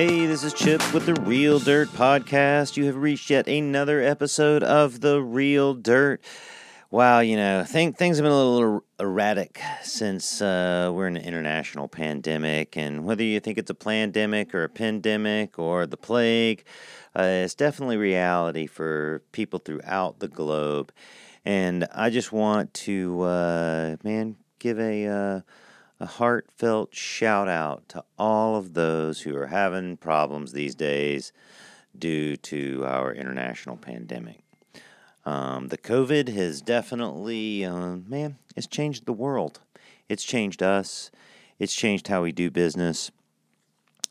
[0.00, 2.78] Hey, this is Chip with the Real Dirt Podcast.
[2.78, 6.24] You have reached yet another episode of the Real Dirt.
[6.90, 11.18] Wow, you know, think, things have been a little er, erratic since uh, we're in
[11.18, 15.98] an international pandemic, and whether you think it's a pandemic or a pandemic or the
[15.98, 16.64] plague,
[17.14, 20.92] uh, it's definitely reality for people throughout the globe.
[21.44, 25.40] And I just want to, uh, man, give a uh,
[26.00, 31.30] a heartfelt shout out to all of those who are having problems these days
[31.96, 34.40] due to our international pandemic.
[35.26, 39.60] Um, the COVID has definitely, uh, man, it's changed the world.
[40.08, 41.10] It's changed us.
[41.58, 43.10] It's changed how we do business.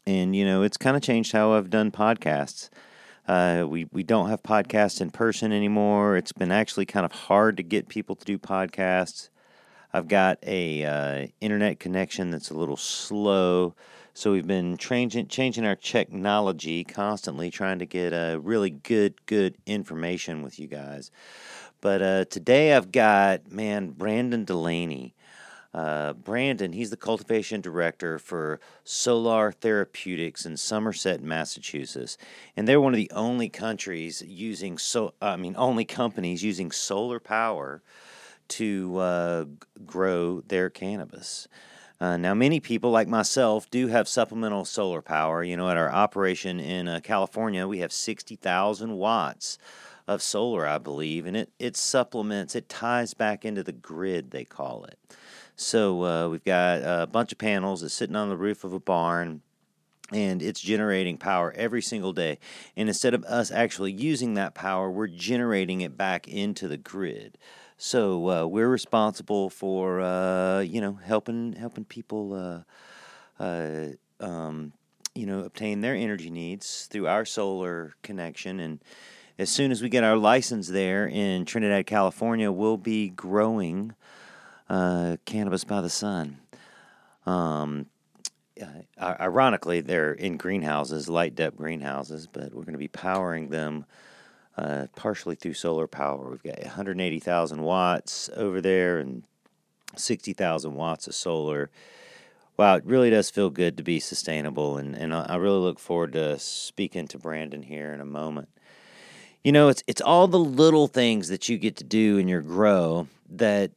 [0.06, 2.70] And, you know, it's kind of changed how I've done podcasts.
[3.28, 6.18] Uh, we, we don't have podcasts in person anymore.
[6.18, 9.30] It's been actually kind of hard to get people to do podcasts.
[9.92, 13.74] I've got a uh, internet connection that's a little slow,
[14.14, 19.26] so we've been changing changing our technology constantly, trying to get a uh, really good
[19.26, 21.10] good information with you guys.
[21.82, 25.16] But uh, today I've got man Brendan Delaney.
[25.72, 32.18] Uh, Brendan, he's the cultivation director for Solar Therapeutics in Somerset, Massachusetts,
[32.58, 37.20] and they're one of the only countries using so I mean only companies using solar
[37.20, 37.82] power
[38.50, 39.46] to uh,
[39.86, 41.48] grow their cannabis.
[42.02, 45.44] Uh, now, many people like myself do have supplemental solar power.
[45.44, 49.58] You know, at our operation in uh, California, we have 60,000 watts
[50.08, 54.46] of solar, I believe, and it, it supplements, it ties back into the grid, they
[54.46, 54.98] call it.
[55.56, 58.80] So uh, we've got a bunch of panels that's sitting on the roof of a
[58.80, 59.42] barn
[60.12, 62.40] and it's generating power every single day.
[62.76, 67.38] And instead of us actually using that power, we're generating it back into the grid.
[67.82, 72.66] So uh, we're responsible for uh, you know helping helping people
[73.40, 73.88] uh, uh,
[74.20, 74.74] um,
[75.16, 78.84] you know obtain their energy needs through our solar connection and.
[79.38, 83.94] As soon as we get our license there in Trinidad, California, we'll be growing
[84.70, 86.40] uh, cannabis by the sun.
[87.26, 87.86] Um,
[89.02, 93.86] ironically, they're in greenhouses, light dep greenhouses, but we're going to be powering them
[94.60, 96.30] uh, partially through solar power.
[96.30, 99.24] We've got 180,000 watts over there and
[99.96, 101.70] 60,000 watts of solar.
[102.58, 106.12] Wow, it really does feel good to be sustainable, and, and I really look forward
[106.14, 108.50] to speaking to Brendan here in a moment.
[109.46, 112.42] You know, it's it's all the little things that you get to do in your
[112.42, 113.72] grow that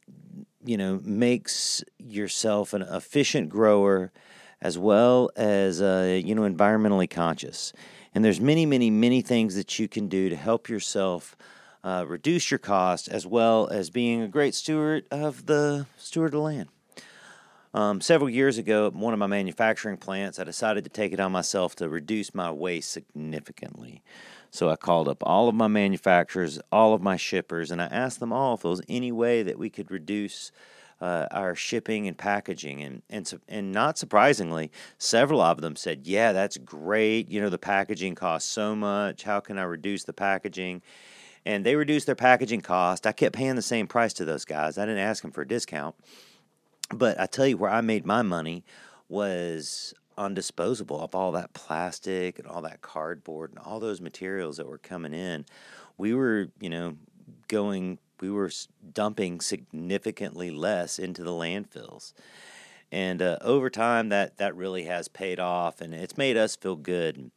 [0.65, 4.11] you know makes yourself an efficient grower
[4.61, 7.71] as well as uh, you know environmentally conscious.
[8.15, 11.35] And there's many, many, many things that you can do to help yourself
[11.83, 16.41] uh, reduce your cost as well as being a great steward of the steward of
[16.41, 16.69] land.
[17.73, 21.19] Um, several years ago, at one of my manufacturing plants, I decided to take it
[21.19, 24.03] on myself to reduce my waste significantly.
[24.51, 28.19] So I called up all of my manufacturers, all of my shippers, and I asked
[28.19, 30.51] them all if there was any way that we could reduce
[31.03, 32.81] uh, our shipping and packaging.
[32.81, 37.29] And, and, and not surprisingly, several of them said, Yeah, that's great.
[37.29, 39.23] You know, the packaging costs so much.
[39.23, 40.81] How can I reduce the packaging?
[41.45, 43.05] And they reduced their packaging cost.
[43.05, 44.77] I kept paying the same price to those guys.
[44.77, 45.93] I didn't ask them for a discount.
[46.89, 48.63] But I tell you where I made my money
[49.09, 54.55] was on disposable of all that plastic and all that cardboard and all those materials
[54.55, 55.45] that were coming in.
[55.97, 56.95] We were, you know,
[57.49, 58.49] going we were
[58.93, 62.13] dumping significantly less into the landfills.
[62.89, 66.77] And uh, over time, that, that really has paid off and it's made us feel
[66.77, 67.31] good.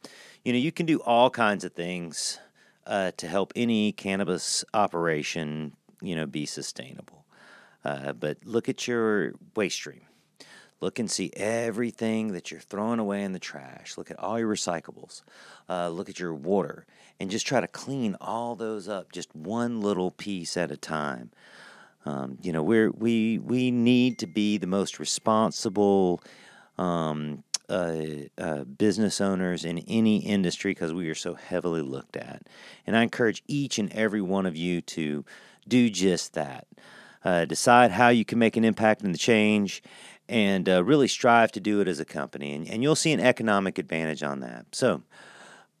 [0.45, 2.39] You know, you can do all kinds of things
[2.85, 7.25] uh, to help any cannabis operation, you know, be sustainable.
[7.83, 10.06] Uh, but look at your waste stream.
[10.79, 13.97] Look and see everything that you're throwing away in the trash.
[13.97, 15.23] Look at all your recyclables.
[15.67, 16.85] Uh, look at your water
[17.19, 21.31] and just try to clean all those up just one little piece at a time.
[22.05, 26.21] Um, you know, we're, we, we need to be the most responsible
[26.77, 28.03] um, uh,
[28.37, 32.43] uh, business owners in any industry because we are so heavily looked at.
[32.85, 35.25] And I encourage each and every one of you to
[35.67, 36.67] do just that.
[37.25, 39.83] Uh, decide how you can make an impact in the change
[40.29, 42.53] and uh, really strive to do it as a company.
[42.53, 44.65] And, and you'll see an economic advantage on that.
[44.73, 45.03] So,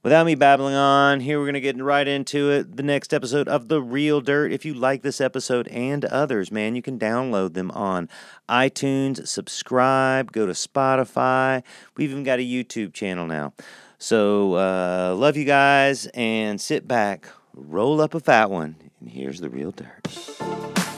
[0.03, 2.77] without me babbling on, here we're going to get right into it.
[2.77, 4.51] The next episode of The Real Dirt.
[4.51, 8.09] If you like this episode and others, man, you can download them on
[8.47, 11.63] iTunes, subscribe, go to Spotify.
[11.95, 13.53] We've even got a YouTube channel now.
[13.99, 19.39] So, uh, love you guys and sit back, roll up a fat one, and here's
[19.39, 20.96] The Real Dirt.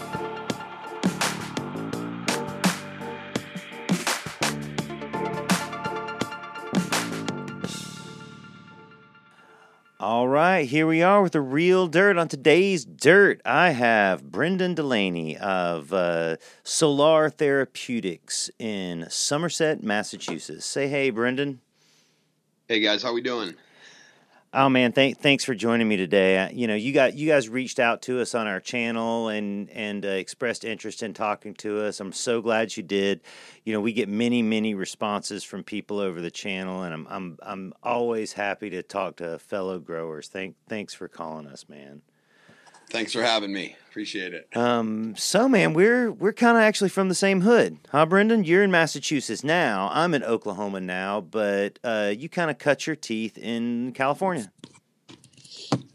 [10.02, 12.18] All right, here we are with the real dirt.
[12.18, 20.66] On today's dirt, I have Brendan Delaney of uh, Solar Therapeutics in Somerset, Massachusetts.
[20.66, 21.60] Say hey, Brendan.
[22.70, 23.56] Hey guys, how we doing?
[24.52, 26.52] Oh man, thank, thanks for joining me today.
[26.54, 30.04] You know, you got you guys reached out to us on our channel and and
[30.04, 32.00] uh, expressed interest in talking to us.
[32.00, 33.22] I'm so glad you did.
[33.64, 37.38] You know, we get many many responses from people over the channel, and I'm I'm
[37.44, 40.30] I'm always happy to talk to fellow growers.
[40.30, 42.02] Thank thanks for calling us, man.
[42.90, 43.76] Thanks for having me.
[43.90, 44.56] Appreciate it.
[44.56, 48.44] Um, so man, we're we're kind of actually from the same hood, huh, Brendan?
[48.44, 49.90] You're in Massachusetts now.
[49.92, 54.52] I'm in Oklahoma now, but uh, you kind of cut your teeth in California.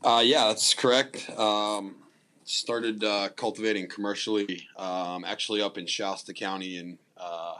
[0.05, 1.31] Uh, yeah, that's correct.
[1.39, 1.97] Um,
[2.45, 7.55] started uh, cultivating commercially, um, actually up in Shasta County in uh,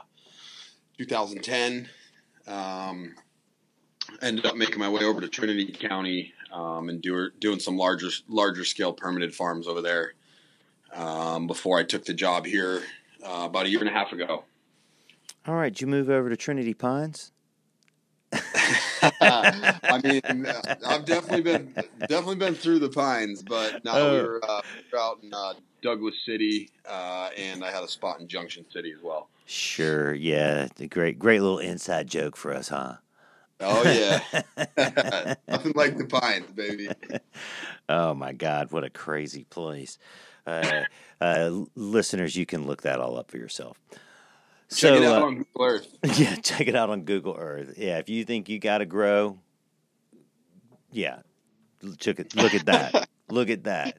[0.97, 1.89] 2010.
[2.47, 3.15] Um,
[4.21, 8.07] ended up making my way over to Trinity County um, and do, doing some larger
[8.27, 10.13] larger scale permitted farms over there
[10.93, 12.81] um, before I took the job here
[13.23, 14.45] uh, about a year and a half ago.
[15.45, 17.31] All right, did you move over to Trinity Pines?
[19.21, 20.47] I mean,
[20.85, 24.97] I've definitely been definitely been through the pines, but now uh, we were, uh, we
[24.97, 28.91] were out in uh, Douglas City, uh, and I had a spot in Junction City
[28.91, 29.29] as well.
[29.45, 32.95] Sure, yeah, the great great little inside joke for us, huh?
[33.61, 34.19] Oh yeah,
[35.47, 36.89] nothing like the pines, baby.
[37.87, 39.97] oh my God, what a crazy place!
[40.45, 40.83] Uh,
[41.21, 43.79] uh, listeners, you can look that all up for yourself.
[44.69, 45.97] Check so, it out uh, on Google Earth.
[46.19, 47.75] Yeah, check it out on Google Earth.
[47.77, 49.39] Yeah, if you think you got to grow,
[50.91, 51.19] yeah,
[51.81, 53.07] look at look at that.
[53.29, 53.97] look at that.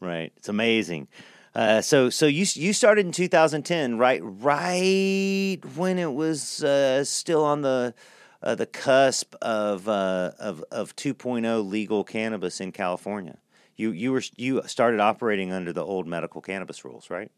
[0.00, 1.08] Right, it's amazing.
[1.54, 4.20] Uh, so so you you started in 2010, right?
[4.22, 7.94] Right when it was uh, still on the
[8.44, 13.38] uh, the cusp of uh, of of 2.0 legal cannabis in California.
[13.76, 17.30] You you were you started operating under the old medical cannabis rules, right?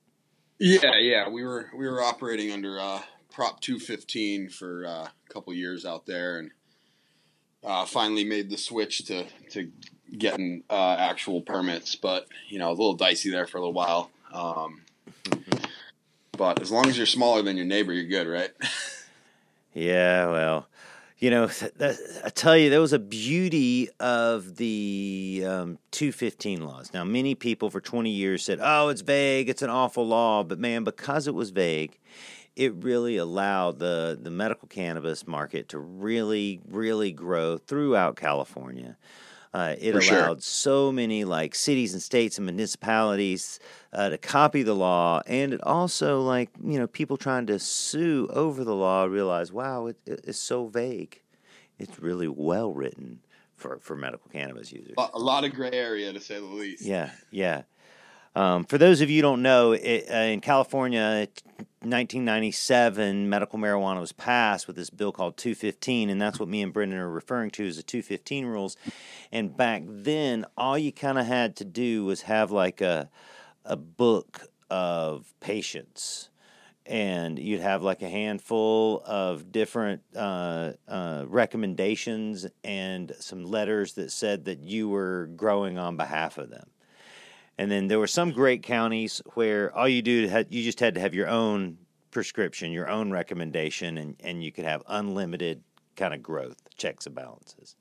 [0.59, 3.01] Yeah, yeah, we were we were operating under uh,
[3.33, 6.51] Prop 215 for uh, a couple years out there, and
[7.65, 9.71] uh, finally made the switch to to
[10.19, 11.95] getting uh, actual permits.
[11.95, 14.11] But you know, a little dicey there for a little while.
[14.33, 14.83] Um,
[16.33, 18.51] but as long as you're smaller than your neighbor, you're good, right?
[19.73, 20.67] yeah, well,
[21.19, 26.91] you know, that, I tell you, there was a beauty of the um, 215 laws.
[26.93, 30.43] Now, many people for 20 years said, oh, it's vague, it's an awful law.
[30.43, 31.99] But man, because it was vague,
[32.55, 38.97] it really allowed the, the medical cannabis market to really, really grow throughout California.
[39.57, 40.37] Uh, it For allowed sure.
[40.41, 43.59] so many like cities and states and municipalities
[43.91, 48.29] uh, to copy the law, and it also like you know people trying to sue
[48.35, 51.23] over the law realize, wow, it, it's so vague.
[51.79, 53.21] It's really well written
[53.55, 54.95] for for medical cannabis users.
[55.15, 56.85] A lot of gray area to say the least.
[56.85, 57.63] Yeah, yeah.
[58.35, 61.29] Um, for those of you who don't know, it, uh, in California,
[61.91, 66.73] 1997, medical marijuana was passed with this bill called 215, and that's what me and
[66.73, 68.77] Brendan are referring to as the 215 rules.
[69.33, 73.11] And back then, all you kind of had to do was have like a
[73.65, 76.31] a book of patients,
[76.87, 84.13] and you'd have like a handful of different uh, uh, recommendations and some letters that
[84.13, 86.71] said that you were growing on behalf of them
[87.59, 90.95] and then there were some great counties where all you do had you just had
[90.95, 91.79] to have your own
[92.11, 95.63] prescription, your own recommendation, and, and you could have unlimited
[95.97, 97.77] kind of growth, checks and balances.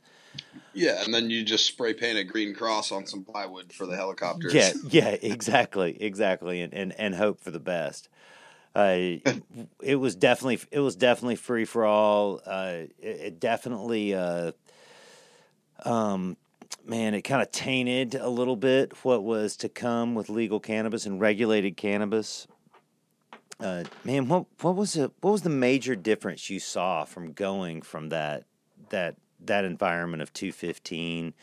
[0.73, 3.95] Yeah, and then you just spray paint a green cross on some plywood for the
[3.95, 4.53] helicopters.
[4.53, 8.09] Yeah, yeah, exactly, exactly, and and, and hope for the best.
[8.75, 9.19] Uh,
[9.81, 12.41] it was definitely it was definitely free for all.
[12.45, 14.51] Uh, it, it, definitely uh,
[15.85, 16.35] um,
[16.85, 21.05] man, it kind of tainted a little bit what was to come with legal cannabis
[21.05, 22.47] and regulated cannabis.
[23.59, 25.11] Uh, man, what what was it?
[25.21, 28.43] What was the major difference you saw from going from that
[28.89, 29.15] that
[29.45, 31.33] that environment of two fifteen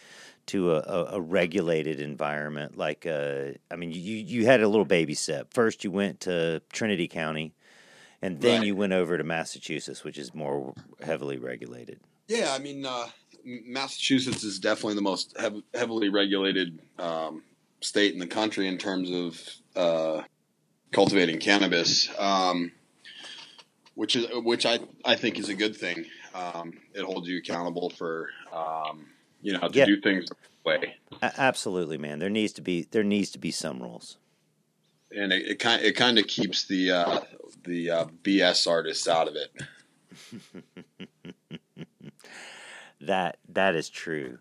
[0.44, 2.76] to a, a, a, regulated environment?
[2.76, 5.54] Like, uh, I mean, you you had a little baby step.
[5.54, 7.54] First, you went to Trinity County,
[8.20, 8.66] and then right.
[8.66, 11.98] you went over to Massachusetts, which is more heavily regulated.
[12.28, 13.06] Yeah, I mean, uh,
[13.44, 17.42] Massachusetts is definitely the most hev- heavily regulated um,
[17.80, 19.40] state in the country in terms of
[19.76, 20.22] uh,
[20.92, 22.72] cultivating cannabis, um,
[23.94, 26.04] which is which I I think is a good thing.
[26.34, 29.06] Um, it holds you accountable for um,
[29.40, 29.86] you know how to yeah.
[29.86, 30.96] do things the way.
[31.22, 32.18] absolutely, man.
[32.18, 34.16] There needs to be there needs to be some rules,
[35.14, 37.20] and it, it kind it kind of keeps the uh,
[37.64, 39.52] the uh, BS artists out of it.
[43.02, 44.38] That that is true.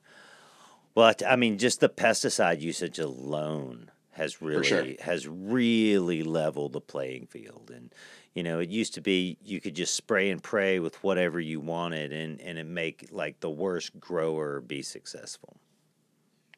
[0.94, 4.86] Well, I mean, just the pesticide usage alone has really sure.
[5.01, 7.72] has really leveled the playing field.
[7.74, 7.94] And
[8.34, 11.60] you know, it used to be you could just spray and pray with whatever you
[11.60, 15.58] wanted, and and it make like the worst grower be successful.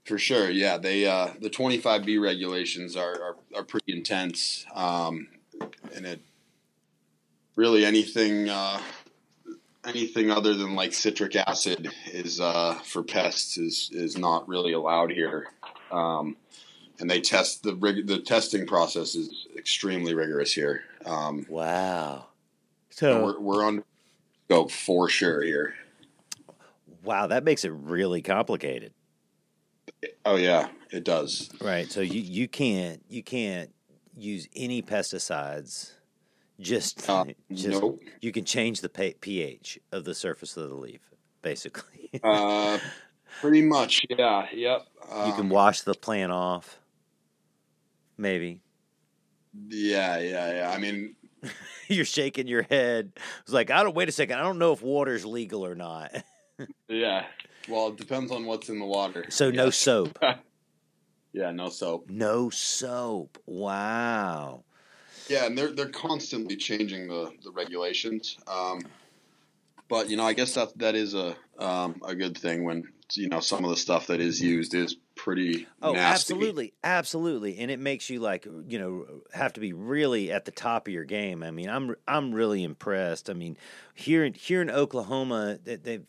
[0.05, 0.77] For sure, yeah.
[0.77, 5.27] They uh, the twenty five B regulations are, are, are pretty intense, um,
[5.95, 6.19] and it
[7.55, 8.81] really anything uh,
[9.85, 15.11] anything other than like citric acid is uh, for pests is is not really allowed
[15.11, 15.47] here.
[15.91, 16.37] Um,
[16.99, 20.83] and they test the rig- the testing process is extremely rigorous here.
[21.05, 22.27] Um, wow.
[22.89, 23.83] So we're, we're on
[24.45, 25.75] scope for sure here.
[27.03, 28.93] Wow, that makes it really complicated.
[30.25, 31.49] Oh yeah, it does.
[31.61, 31.91] Right.
[31.91, 33.71] So you, you can't you can't
[34.15, 35.91] use any pesticides
[36.63, 38.01] just, uh, just nope.
[38.21, 41.01] you can change the pH of the surface of the leaf,
[41.41, 42.09] basically.
[42.23, 42.79] uh,
[43.41, 44.47] pretty much, yeah.
[44.51, 44.87] Yep.
[45.11, 46.79] Um, you can wash the plant off,
[48.17, 48.61] maybe.
[49.67, 50.71] Yeah, yeah, yeah.
[50.71, 51.15] I mean,
[51.87, 53.11] you're shaking your head.
[53.41, 53.95] It's like I don't.
[53.95, 54.39] Wait a second.
[54.39, 56.11] I don't know if water's legal or not.
[56.87, 57.25] yeah.
[57.69, 59.25] Well, it depends on what's in the water.
[59.29, 60.17] So no soap.
[61.33, 62.09] yeah, no soap.
[62.09, 63.37] No soap.
[63.45, 64.63] Wow.
[65.29, 68.37] Yeah, and they're they're constantly changing the the regulations.
[68.47, 68.81] Um,
[69.87, 73.29] but you know, I guess that that is a um, a good thing when you
[73.29, 75.67] know some of the stuff that is used is pretty.
[75.81, 76.33] Oh, nasty.
[76.33, 80.51] absolutely, absolutely, and it makes you like you know have to be really at the
[80.51, 81.43] top of your game.
[81.43, 83.29] I mean, I'm I'm really impressed.
[83.29, 83.57] I mean,
[83.93, 86.05] here here in Oklahoma, they've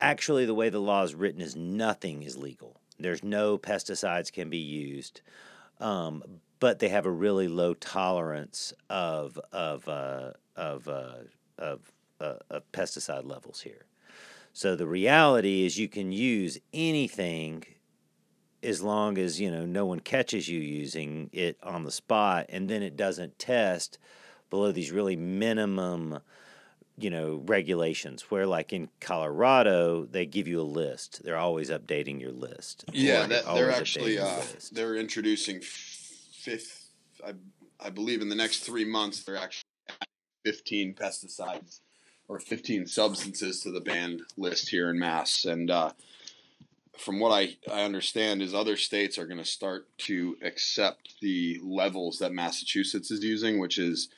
[0.00, 2.80] actually the way the law is written is nothing is legal.
[2.98, 5.20] There's no pesticides can be used.
[5.80, 6.22] Um,
[6.64, 11.16] but they have a really low tolerance of of uh, of uh,
[11.58, 13.84] of, uh, of pesticide levels here.
[14.54, 17.64] So the reality is, you can use anything
[18.62, 22.66] as long as you know no one catches you using it on the spot, and
[22.70, 23.98] then it doesn't test
[24.48, 26.20] below these really minimum
[26.96, 32.20] you know regulations where like in colorado they give you a list they're always updating
[32.20, 34.40] your list yeah that, they're actually uh,
[34.70, 35.60] they're introducing
[36.44, 36.90] fifth,
[37.26, 37.32] I,
[37.80, 39.64] I believe in the next three months, they're actually
[40.44, 41.80] 15 pesticides
[42.28, 45.44] or 15 substances to the banned list here in Mass.
[45.46, 45.92] And uh,
[46.98, 51.60] from what I, I understand, is other states are going to start to accept the
[51.62, 54.08] levels that Massachusetts is using, which is,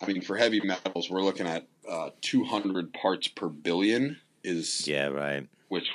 [0.00, 4.18] I mean, for heavy metals, we're looking at uh, 200 parts per billion.
[4.44, 5.48] Is yeah, right.
[5.68, 5.90] Which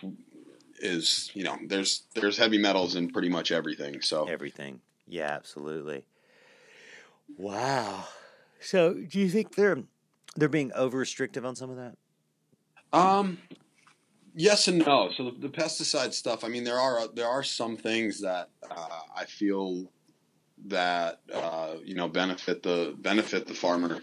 [0.81, 4.01] is you know there's there's heavy metals in pretty much everything.
[4.01, 4.81] So everything.
[5.11, 6.05] Yeah, absolutely.
[7.37, 8.05] Wow.
[8.61, 9.83] So, do you think they're
[10.37, 11.97] they're being over restrictive on some of that?
[12.93, 13.37] Um,
[14.33, 15.09] yes and no.
[15.11, 16.45] So the, the, pesticide stuff.
[16.45, 19.91] I mean, there are there are some things that uh, I feel
[20.67, 24.01] that uh, you know benefit the benefit the farmer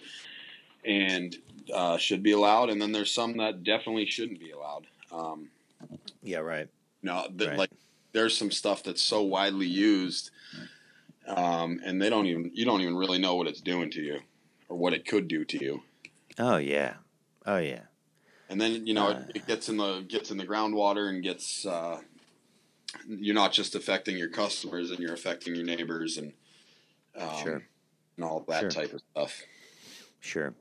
[0.84, 1.34] and
[1.72, 4.86] uh, should be allowed, and then there's some that definitely shouldn't be allowed.
[5.10, 5.48] Um,
[6.22, 6.68] yeah, right.
[7.02, 7.56] No, right.
[7.56, 7.70] like
[8.12, 10.32] there's some stuff that's so widely used
[11.28, 14.20] um, and they don't even you don't even really know what it's doing to you
[14.68, 15.82] or what it could do to you.
[16.38, 16.94] Oh yeah,
[17.46, 17.82] oh yeah.
[18.48, 21.22] And then you know uh, it, it, gets in the gets in the groundwater and
[21.22, 21.66] gets.
[21.66, 22.00] Uh,
[23.06, 26.32] you're not just affecting your customers, and you're affecting your neighbors and
[27.16, 27.62] um, sure.
[28.16, 28.70] and all that sure.
[28.70, 29.42] type of stuff.
[30.20, 30.54] Sure.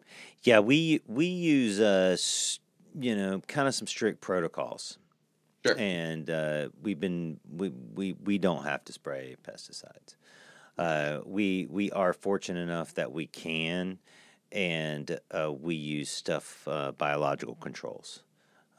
[0.43, 2.17] Yeah, we we use uh,
[3.00, 4.97] you know kind of some strict protocols.
[5.65, 5.75] Sure.
[5.77, 10.16] And uh, we've been we, we we don't have to spray pesticides.
[10.77, 14.00] Uh, we we are fortunate enough that we can,
[14.51, 18.24] and uh, we use stuff uh, biological controls,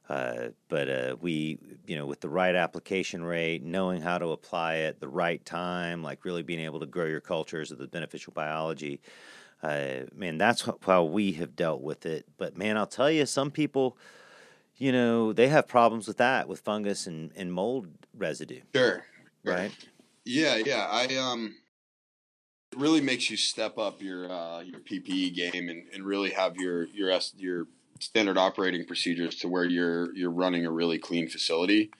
[0.07, 4.75] Uh, but uh, we, you know, with the right application rate, knowing how to apply
[4.75, 8.33] it, the right time, like really being able to grow your cultures of the beneficial
[8.33, 9.01] biology,
[9.61, 12.25] uh, man, that's how we have dealt with it.
[12.37, 13.97] But man, I'll tell you, some people,
[14.79, 18.61] you know, they have problems with that, with fungus and, and mold residue.
[18.73, 19.05] Sure.
[19.43, 19.71] Right.
[20.25, 20.87] Yeah, yeah.
[20.89, 21.55] I um,
[22.71, 26.55] it really makes you step up your uh, your PPE game and, and really have
[26.57, 27.67] your your your
[27.99, 31.91] standard operating procedures to where you're you're running a really clean facility.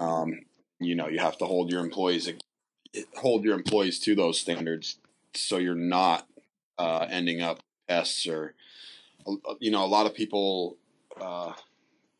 [0.00, 0.40] Um,
[0.80, 2.30] you know, you have to hold your employees
[3.16, 4.98] hold your employees to those standards,
[5.34, 6.26] so you're not
[6.78, 8.54] uh, ending up pests or
[9.58, 10.76] you know a lot of people
[11.20, 11.52] uh,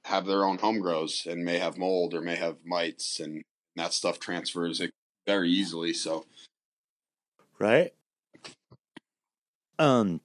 [0.09, 3.43] have their own home grows and may have mold or may have mites and
[3.77, 4.83] that stuff transfers
[5.27, 6.25] very easily so
[7.59, 7.93] right
[9.79, 10.21] um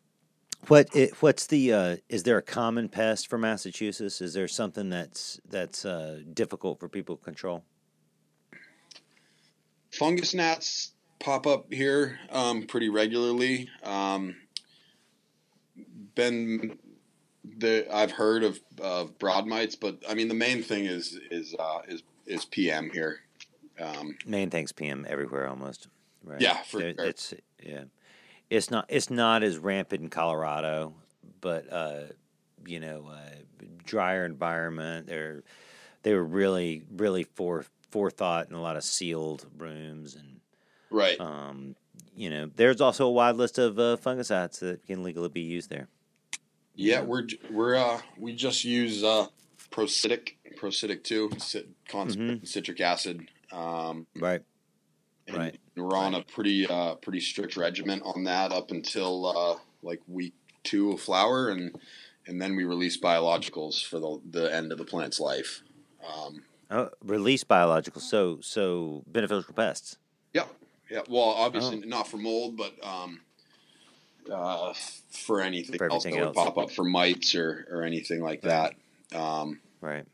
[0.68, 4.22] What it, what's the uh, is there a common pest for Massachusetts?
[4.22, 7.66] Is there something that's that's uh, difficult for people to control?
[9.92, 13.70] Fungus gnats pop up here um, pretty regularly.
[13.84, 14.38] Um,
[16.16, 16.78] been
[17.44, 21.56] the I've heard of of broad mites, but I mean the main thing is is
[21.58, 23.20] uh, is is PM here.
[23.80, 25.88] Um, Main thing's PM everywhere almost.
[26.24, 26.40] Right.
[26.40, 27.06] Yeah, for There- sure.
[27.06, 27.84] it's yeah,
[28.50, 30.94] it's not it's not as rampant in Colorado,
[31.42, 32.02] but uh,
[32.66, 35.08] you know, uh, drier environment.
[35.08, 35.44] They're
[36.04, 40.40] they were really really fore forethought in a lot of sealed rooms and
[40.90, 41.20] right.
[41.20, 41.76] um,
[42.16, 45.70] you know, there's also a wide list of uh, fungicides that can legally be used
[45.70, 45.88] there.
[46.76, 49.28] Yeah, we're we're uh we just use uh
[49.72, 53.28] ProCidic ProCidic two cit- concentrated citric acid.
[53.52, 54.42] Um, Right.
[55.32, 55.58] Right.
[55.78, 60.34] We're on a pretty uh pretty strict regimen on that up until uh like week
[60.64, 61.76] two of flower, and
[62.28, 65.62] and then we release biologicals for the the end of the plant's life.
[66.06, 68.02] Um, Oh, release biologicals.
[68.02, 69.98] so so beneficial pests.
[70.34, 70.46] yeah,
[70.90, 71.02] yeah.
[71.08, 71.88] Well, obviously Oh.
[71.88, 73.22] not for mold, but um,
[74.32, 74.74] uh,
[75.10, 76.46] for anything, For else that everything would else.
[76.46, 78.76] pop up for mites or or anything like that.
[79.14, 80.06] Um, Right.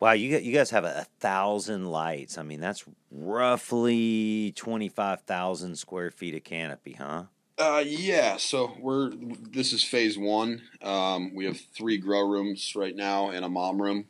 [0.00, 2.38] Wow, you you guys have a, a thousand lights.
[2.38, 7.24] I mean, that's roughly twenty five thousand square feet of canopy, huh?
[7.58, 8.36] Uh, yeah.
[8.36, 10.62] So we're this is phase one.
[10.82, 14.04] Um, we have three grow rooms right now and a mom room.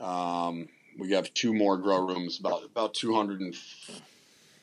[0.00, 3.56] Um, we have two more grow rooms, about about two hundred and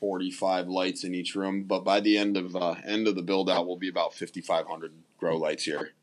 [0.06, 1.64] forty five lights in each room.
[1.64, 4.40] But by the end of uh, end of the build out, we'll be about fifty
[4.40, 5.94] five hundred grow lights here.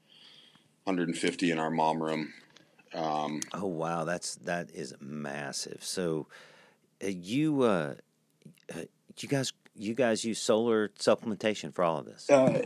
[0.85, 2.33] Hundred and fifty in our mom room.
[2.93, 5.85] Um, Oh wow, that's that is massive.
[5.85, 6.27] So,
[7.03, 7.95] uh, you uh,
[8.75, 8.81] uh,
[9.19, 12.29] you guys you guys use solar supplementation for all of this?
[12.29, 12.63] Uh,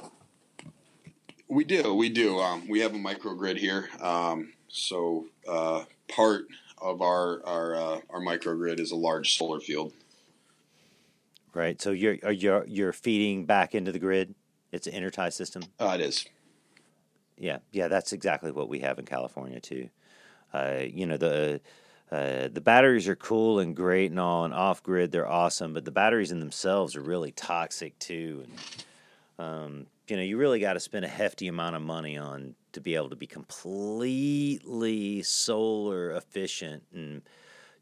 [1.49, 2.41] we do, we do.
[2.41, 3.91] Um, we have a microgrid here.
[4.01, 6.47] Um, so uh, part
[6.79, 9.93] of our our uh, our microgrid is a large solar field.
[11.57, 11.81] Right.
[11.81, 14.35] So you're you're you're feeding back into the grid.
[14.73, 15.63] It's an intertie system.
[15.81, 16.27] Uh, it is.
[17.39, 19.89] Yeah, yeah, that's exactly what we have in California too.
[20.53, 21.63] Uh, you know the
[22.13, 25.87] uh, the batteries are cool and great and all, and off grid they're awesome, but
[25.87, 28.45] the batteries in themselves are really toxic too.
[28.45, 32.55] And um, you know you really got to spend a hefty amount of money on
[32.73, 37.23] to be able to be completely solar efficient and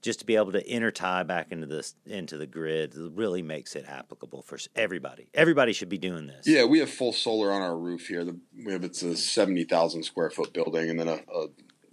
[0.05, 3.87] just to be able to intertie back into this into the grid really makes it
[3.89, 5.29] applicable for everybody.
[5.33, 6.47] Everybody should be doing this.
[6.47, 8.23] Yeah, we have full solar on our roof here.
[8.23, 11.47] The, we have it's a seventy thousand square foot building, and then a, a,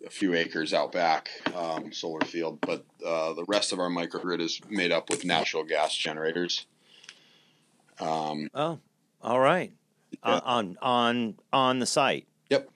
[0.06, 2.60] a few acres out back um, solar field.
[2.60, 6.67] But uh, the rest of our microgrid is made up with natural gas generators.
[8.02, 8.80] Um, Oh,
[9.21, 9.71] all right.
[10.12, 10.34] Yeah.
[10.34, 12.28] On, on on on the site.
[12.50, 12.69] Yep.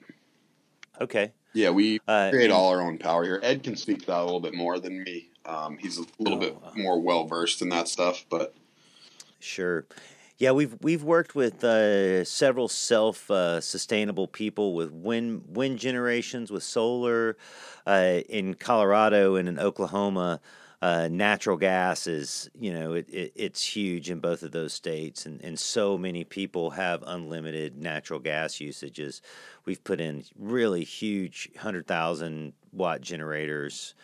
[1.02, 1.32] Okay.
[1.56, 3.40] Yeah, we Uh, create and- all our own power here.
[3.42, 5.30] Ed can speak to that a little bit more than me.
[5.46, 6.72] Um, he's a little Oh, bit wow.
[6.76, 8.54] more well versed in that stuff, but
[9.40, 9.86] Sure.
[10.38, 16.50] Yeah, we've we've worked with uh, several self uh, sustainable people with wind wind generations
[16.50, 17.38] with solar
[17.86, 20.40] uh, in Colorado and in Oklahoma.
[20.82, 25.24] Uh, natural gas is you know it, it, it's huge in both of those states,
[25.26, 29.22] and, and so many people have unlimited natural gas usages.
[29.64, 33.94] We've put in really huge hundred thousand watt generators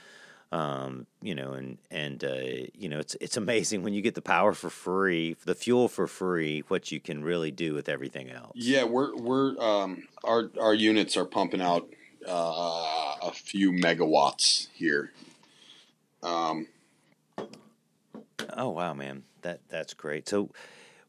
[0.53, 4.23] um, you know, and and uh, you know, it's it's amazing when you get the
[4.23, 8.53] power for free, the fuel for free, what you can really do with everything else.
[8.55, 11.89] yeah, we're we're um, our our units are pumping out
[12.29, 15.13] uh, a few megawatts here.
[16.23, 16.67] Um,
[18.55, 20.29] Oh wow, man, that that's great.
[20.29, 20.51] So,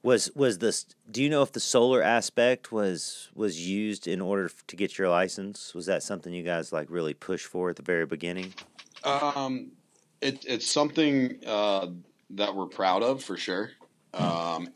[0.01, 0.85] was was this?
[1.09, 5.09] Do you know if the solar aspect was was used in order to get your
[5.09, 5.73] license?
[5.73, 8.53] Was that something you guys like really pushed for at the very beginning?
[9.03, 9.71] Um,
[10.21, 11.87] it, it's something uh,
[12.31, 13.71] that we're proud of for sure.
[14.13, 14.69] Um,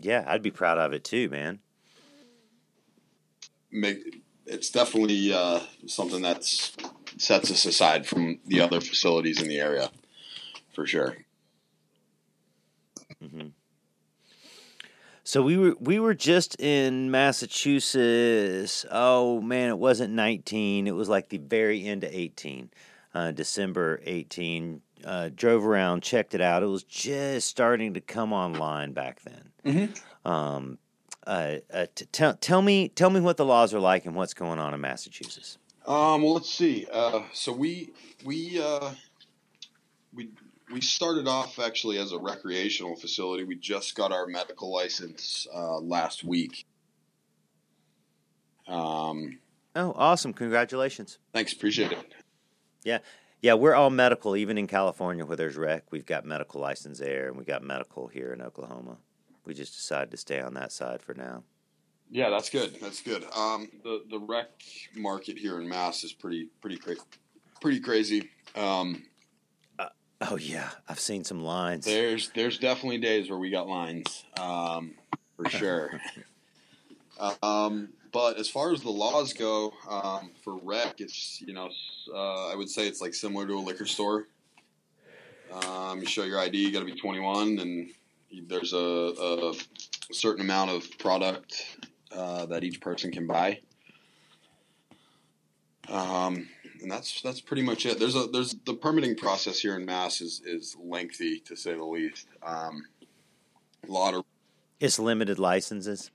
[0.00, 1.60] Yeah, I'd be proud of it too, man.
[3.70, 6.72] make, it's definitely uh, something that's
[7.18, 9.90] sets us aside from the other facilities in the area,
[10.72, 11.16] for sure.
[15.26, 18.84] So we were we were just in Massachusetts.
[18.90, 20.86] Oh man, it wasn't nineteen.
[20.86, 22.70] It was like the very end of eighteen,
[23.14, 24.82] uh, December eighteen.
[25.02, 26.62] Uh, drove around, checked it out.
[26.62, 29.52] It was just starting to come online back then.
[29.64, 30.28] Mhm.
[30.30, 30.78] Um,
[31.26, 34.34] uh, uh, t- tell tell me tell me what the laws are like and what's
[34.34, 35.58] going on in Massachusetts.
[35.86, 36.86] Um, well, let's see.
[36.90, 37.90] Uh, so we
[38.24, 38.90] we uh,
[40.14, 40.30] we
[40.72, 43.44] we started off actually as a recreational facility.
[43.44, 46.64] We just got our medical license uh, last week.
[48.66, 49.38] Um,
[49.76, 50.32] Oh, awesome!
[50.32, 51.18] Congratulations.
[51.32, 52.14] thanks, appreciate it.
[52.84, 52.98] Yeah,
[53.42, 55.90] yeah, we're all medical, even in California where there's rec.
[55.90, 58.98] We've got medical license there, and we got medical here in Oklahoma.
[59.44, 61.42] We just decided to stay on that side for now.
[62.14, 62.76] Yeah, that's good.
[62.80, 63.24] That's good.
[63.36, 64.48] Um, the the rec
[64.94, 66.94] market here in Mass is pretty pretty cra-
[67.60, 68.30] pretty crazy.
[68.54, 69.02] Um,
[70.20, 71.84] Oh yeah, I've seen some lines.
[71.84, 74.94] there's there's definitely days where we got lines, um,
[75.36, 76.00] for sure.
[77.42, 81.68] um, but as far as the laws go, um, for rec, it's you know
[82.14, 84.28] uh, I would say it's like similar to a liquor store.
[85.52, 87.90] Um, you show your ID, you got to be 21, and
[88.48, 89.54] there's a, a
[90.12, 91.78] certain amount of product
[92.14, 93.60] uh, that each person can buy.
[95.88, 96.48] Um,
[96.80, 97.98] and that's that's pretty much it.
[97.98, 101.84] There's a there's the permitting process here in Mass is is lengthy to say the
[101.84, 102.26] least.
[102.42, 102.82] Um,
[103.88, 104.24] a lot of
[104.80, 106.10] It's limited licenses.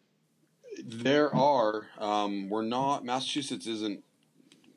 [0.83, 4.03] there are um, we're not Massachusetts isn't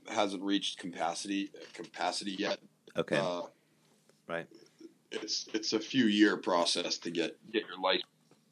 [0.08, 2.58] hasn't reached capacity capacity yet.
[2.96, 3.42] Okay, Uh,
[4.28, 4.46] right.
[5.11, 8.04] it's it's a few year process to get get your license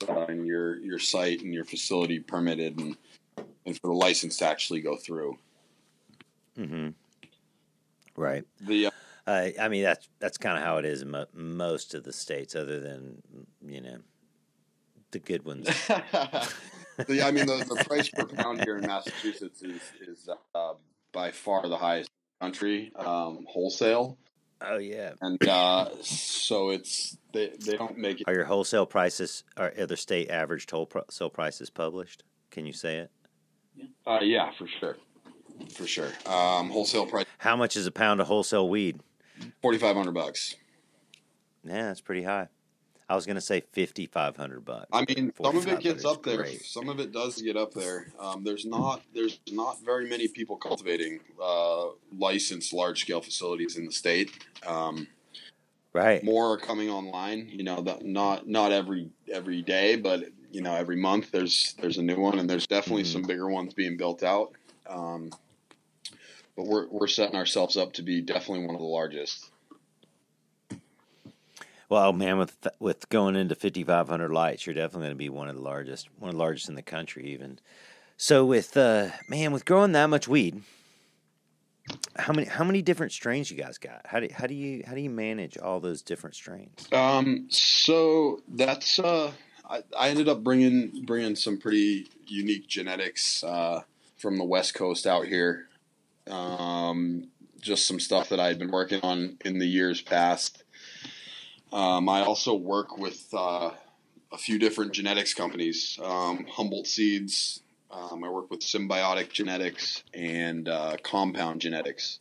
[0.09, 2.97] and your your site and your facility permitted and
[3.67, 5.39] and for the license to actually go through.
[6.59, 6.89] Mm-hmm.
[8.17, 8.45] Right.
[8.61, 8.91] The uh,
[9.27, 12.13] Uh, I mean, that's that's kind of how it is in mo- most of the
[12.13, 13.23] states, other than
[13.65, 13.99] you know
[15.11, 15.67] the good ones.
[17.07, 20.73] the, I mean, the, the price per pound here in Massachusetts is is uh,
[21.13, 24.19] by far the highest in the country, um, wholesale,
[24.63, 25.13] oh yeah.
[25.21, 28.25] and uh, so it's they they don't make it.
[28.29, 32.25] Are your wholesale prices are other state average wholesale prices published?
[32.51, 33.11] Can you say it?
[34.07, 34.97] Uh, yeah, for sure,
[35.75, 36.09] for sure.
[36.27, 39.01] Um, wholesale price How much is a pound of wholesale weed?
[39.63, 40.57] forty five hundred bucks.
[41.65, 42.49] Yeah, that's pretty high.
[43.11, 44.87] I was gonna say fifty five hundred bucks.
[44.93, 46.37] I mean, some of it gets up there.
[46.37, 46.65] great.
[46.65, 48.07] Some of it does get up there.
[48.21, 53.87] Um, there's not there's not very many people cultivating uh, licensed large scale facilities in
[53.87, 54.31] the state.
[54.67, 55.09] Um,
[55.93, 56.23] Right.
[56.23, 57.49] more are coming online.
[57.49, 61.99] You know, the, not not every every day, but you know, every month there's there's
[61.99, 63.13] a new one, and there's definitely Mhm.
[63.13, 64.53] some bigger ones being built out.
[64.87, 65.31] Um,
[66.57, 69.50] but we're we're setting ourselves up to be definitely one of the largest.
[71.91, 75.29] Well, man, with with going into fifty five hundred lights, you're definitely going to be
[75.29, 77.59] one of the largest, one of the largest in the country, even.
[78.17, 80.63] So, with uh, man, with growing that much weed,
[82.17, 84.03] how many how many different strains you guys got?
[84.05, 86.87] How do how do you how do you manage all those different strains?
[86.93, 89.33] Um, so that's uh,
[89.69, 93.83] I, I ended up bringing bringing some pretty unique genetics uh,
[94.17, 95.67] from the West Coast out here.
[96.29, 97.29] Um,
[97.61, 100.63] just some stuff that I had been working on in the years past.
[101.73, 103.71] Um, I also work with uh,
[104.33, 107.61] a few different genetics companies, um, Humboldt Seeds.
[107.91, 112.21] Um, I work with Symbiotic Genetics and uh, Compound Genetics.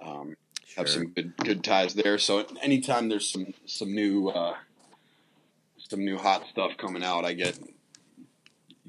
[0.00, 0.36] Um,
[0.76, 2.18] have some good good ties there.
[2.18, 4.56] So anytime there's some some new uh,
[5.78, 7.58] some new hot stuff coming out, I get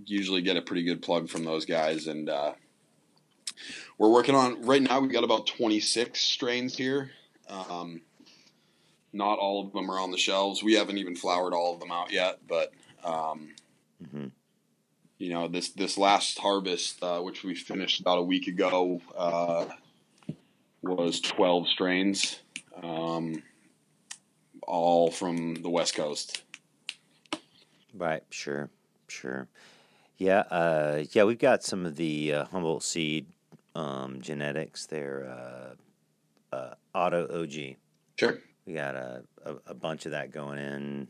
[0.06, 2.08] usually get a pretty good plug from those guys.
[2.08, 2.54] And uh,
[3.98, 5.00] we're working on right now.
[5.00, 7.12] We've got about 26 strains here.
[7.50, 8.02] Um,
[9.14, 10.64] not all of them are on the shelves.
[10.64, 13.54] We haven't even flowered all of them out yet, but um,
[14.04, 14.32] Mhm.
[15.18, 19.02] you know this this last harvest, uh, which we finished about a week ago.
[19.16, 19.66] Uh,
[20.84, 22.40] was 12 strains,
[22.82, 23.42] um,
[24.62, 26.44] all from the West Coast.
[27.94, 28.24] Right.
[28.30, 28.70] Sure.
[29.08, 29.48] Sure.
[30.18, 30.42] Yeah.
[30.52, 31.24] Uh, yeah.
[31.24, 33.26] We've got some of the uh, Humboldt seed
[33.76, 34.86] um, genetics.
[34.86, 35.26] They're
[36.52, 37.76] uh, uh, Auto OG.
[38.18, 38.40] Sure.
[38.68, 41.08] We got a, a, a bunch of that going in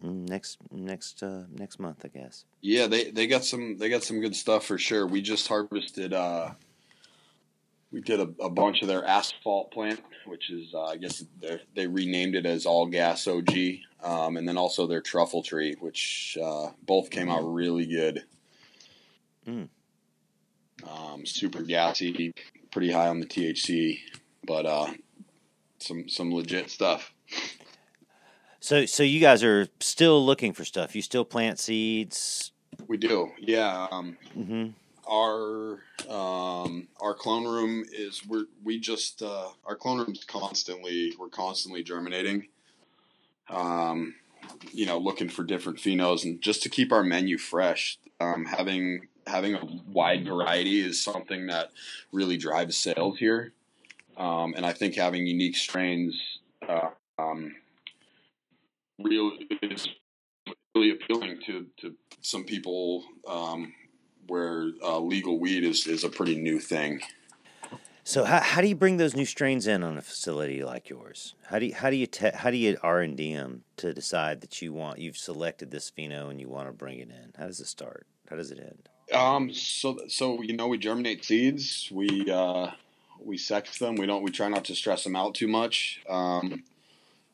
[0.00, 2.44] next next uh, next month, I guess.
[2.60, 5.06] Yeah, they, they got some they got some good stuff for sure.
[5.06, 6.12] We just harvested.
[6.14, 6.52] Uh,
[7.90, 11.60] we did a, a bunch of their asphalt plant, which is uh, I guess they
[11.74, 13.50] they renamed it as All Gas OG,
[14.04, 18.24] um, and then also their truffle tree, which uh, both came out really good.
[19.48, 19.68] Mm.
[20.88, 22.32] Um, super gassy,
[22.70, 23.98] pretty high on the THC,
[24.46, 24.92] but uh,
[25.82, 27.12] some some legit stuff.
[28.60, 30.94] So so you guys are still looking for stuff.
[30.94, 32.52] You still plant seeds.
[32.86, 33.88] We do, yeah.
[33.90, 34.68] Um, hmm
[35.10, 41.28] our um, our clone room is we're we just uh, our clone room's constantly we're
[41.28, 42.46] constantly germinating.
[43.48, 44.14] Um,
[44.72, 47.98] you know, looking for different phenos and just to keep our menu fresh.
[48.20, 51.70] Um, having having a wide variety is something that
[52.12, 53.52] really drives sales here,
[54.20, 56.14] um, and I think having unique strains
[56.68, 57.54] uh, um,
[59.02, 59.88] really is
[60.74, 63.04] really appealing to to some people.
[63.26, 63.72] Um,
[64.30, 67.00] where uh, legal weed is is a pretty new thing.
[68.04, 71.34] So how, how do you bring those new strains in on a facility like yours?
[71.46, 73.92] How do you, how do you te- how do you R and D them to
[73.92, 77.32] decide that you want you've selected this pheno and you want to bring it in?
[77.36, 78.06] How does it start?
[78.28, 78.88] How does it end?
[79.12, 81.88] Um, so so you know we germinate seeds.
[81.92, 82.70] We uh,
[83.24, 83.96] we sex them.
[83.96, 84.22] We don't.
[84.22, 86.00] We try not to stress them out too much.
[86.08, 86.64] Um,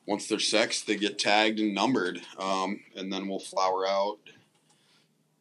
[0.07, 4.18] once they're sexed, they get tagged and numbered, um, and then we'll flower out.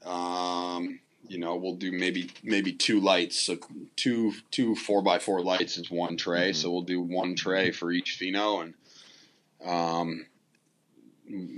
[0.03, 3.39] Um, you know, we'll do maybe maybe two lights.
[3.39, 3.57] So
[3.95, 6.49] two two four by four lights is one tray.
[6.49, 6.61] Mm-hmm.
[6.61, 8.73] So we'll do one tray for each pheno, and
[9.65, 10.25] um,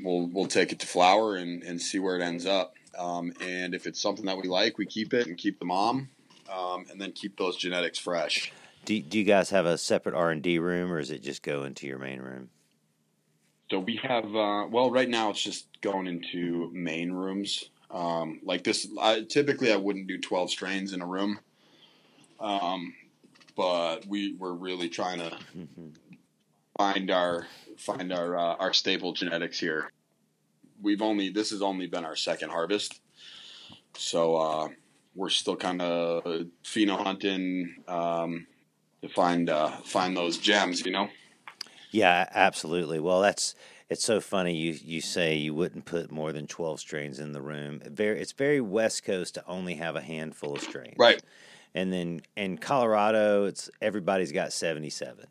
[0.04, 2.76] we'll we'll take it to flower and, and see where it ends up.
[2.98, 6.10] Um, and if it's something that we like, we keep it and keep the mom,
[6.52, 8.52] um, and then keep those genetics fresh.
[8.88, 11.44] Do do you guys have a separate R and D room, or is it just
[11.44, 12.50] go into your main room?
[13.70, 17.70] So we have uh, well, right now it's just going into main rooms.
[17.92, 21.38] Um, like this, I, typically I wouldn't do twelve strains in a room,
[22.40, 22.94] um,
[23.58, 25.38] but we we're really trying to
[26.78, 27.46] find our
[27.78, 29.92] find our uh, our staple genetics here.
[30.82, 33.02] We've only this has only been our second harvest,
[33.98, 34.68] so uh,
[35.14, 36.24] we're still kind of
[36.64, 38.48] pheno hunting um,
[39.02, 40.86] to find uh, find those gems.
[40.86, 41.10] You know.
[41.92, 43.00] Yeah, absolutely.
[43.00, 43.56] Well, that's
[43.90, 47.42] it's so funny you you say you wouldn't put more than 12 strains in the
[47.42, 47.82] room.
[47.86, 50.96] Very it's very west coast to only have a handful of strains.
[50.98, 51.22] Right.
[51.74, 55.28] And then in Colorado, it's everybody's got 77.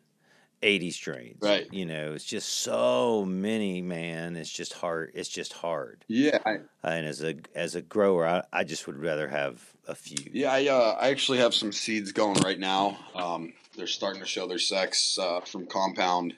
[0.63, 1.37] 80 strains.
[1.39, 1.67] Right.
[1.71, 4.35] You know, it's just so many, man.
[4.35, 5.11] It's just hard.
[5.13, 6.03] It's just hard.
[6.07, 9.95] Yeah, I, And as a as a grower, I, I just would rather have a
[9.95, 10.17] few.
[10.31, 12.97] Yeah, I, uh, I actually have some seeds going right now.
[13.15, 16.35] Um, they're starting to show their sex uh, from compound,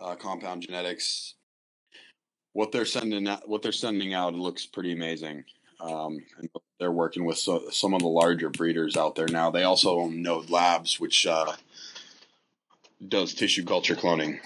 [0.00, 1.34] uh, compound genetics.
[2.52, 5.44] What they're sending out, what they're sending out, looks pretty amazing.
[5.80, 9.50] Um, and they're working with so, some of the larger breeders out there now.
[9.50, 11.52] They also own Node Labs, which uh,
[13.06, 14.40] does tissue culture cloning.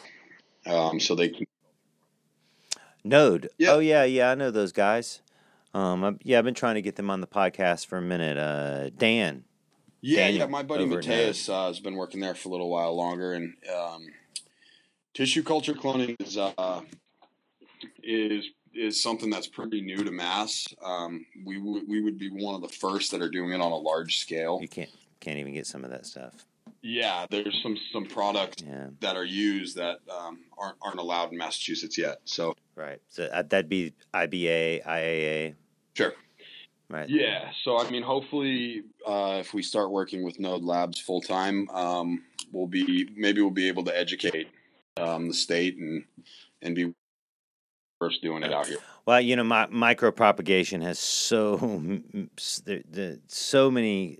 [0.67, 1.47] Um, so they can
[3.03, 3.49] Node.
[3.57, 3.71] Yeah.
[3.71, 5.23] Oh yeah, yeah, I know those guys.
[5.73, 8.37] Um, I, yeah, I've been trying to get them on the podcast for a minute.
[8.37, 9.45] Uh, Dan.
[10.01, 10.47] Yeah, Daniel yeah.
[10.47, 14.07] My buddy Mateus uh, has been working there for a little while longer, and um,
[15.13, 16.81] tissue culture cloning is uh,
[18.03, 20.67] is is something that's pretty new to mass.
[20.83, 23.73] Um, we w- we would be one of the first that are doing it on
[23.73, 24.59] a large scale.
[24.61, 26.47] You can't can't even get some of that stuff.
[26.83, 31.39] Yeah, there's some some products Yeah, that are used that um, aren't aren't allowed in
[31.39, 32.21] Massachusetts yet.
[32.25, 33.01] So right.
[33.09, 35.55] So uh, that'd be IBA, IAA.
[35.95, 36.15] Sure.
[36.89, 37.09] Right.
[37.09, 37.51] Yeah.
[37.63, 42.25] So I mean, hopefully, uh, if we start working with Node Labs full time, um,
[42.53, 44.49] we'll be maybe we'll be able to educate
[44.97, 46.05] um, the state and
[46.63, 46.93] and be
[48.01, 48.79] first doing it out here.
[49.07, 51.57] Well, you know, my micro propagation has so
[52.65, 54.19] the, the so many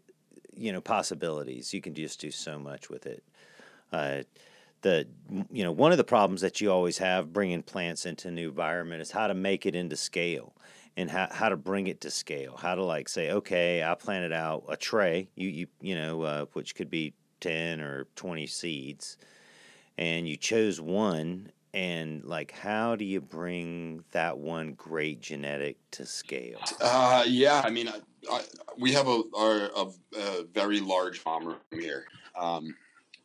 [0.55, 1.75] you know possibilities.
[1.75, 3.25] You can just do so much with it.
[3.93, 4.23] Uh,
[4.83, 5.07] the
[5.51, 8.49] you know one of the problems that you always have bringing plants into a new
[8.49, 10.55] environment is how to make it into scale
[11.01, 14.33] and how, how to bring it to scale how to like say okay i planted
[14.33, 19.17] out a tray you you you know uh, which could be 10 or 20 seeds
[19.97, 26.05] and you chose one and like how do you bring that one great genetic to
[26.05, 28.43] scale Uh, yeah, I mean, I, I,
[28.77, 29.87] we have a, our, a,
[30.19, 32.07] a very large mom room here.
[32.39, 32.75] Um,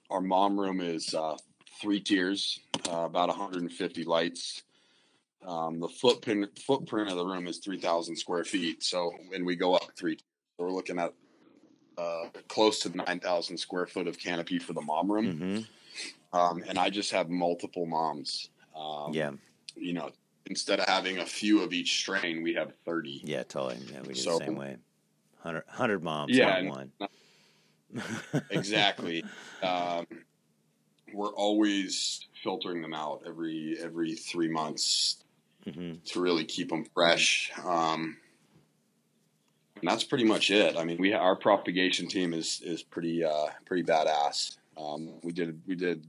[0.09, 1.35] our mom room is uh,
[1.81, 2.59] three tiers,
[2.89, 4.63] uh, about 150 lights.
[5.45, 8.83] Um, the footprint footprint of the room is 3,000 square feet.
[8.83, 10.17] So when we go up three,
[10.57, 11.13] we're looking at
[11.97, 15.37] uh, close to 9,000 square foot of canopy for the mom room.
[15.37, 18.49] hmm Um, and I just have multiple moms.
[18.75, 19.31] Um, yeah
[19.75, 20.09] You know,
[20.47, 23.21] instead of having a few of each strain, we have 30.
[23.23, 24.77] yeah totally yeah we do So- the same way
[25.43, 26.91] 100, 100 moms Yeah, and- one
[28.49, 29.23] exactly.
[29.63, 30.05] um,
[31.13, 35.23] we're always filtering them out every every three months
[35.73, 37.51] hmm to really keep them fresh.
[37.65, 38.17] Um,
[39.81, 40.77] and that's pretty much it.
[40.77, 44.57] I mean, we our propagation team is is pretty uh, pretty badass.
[44.77, 46.05] Um, we did we did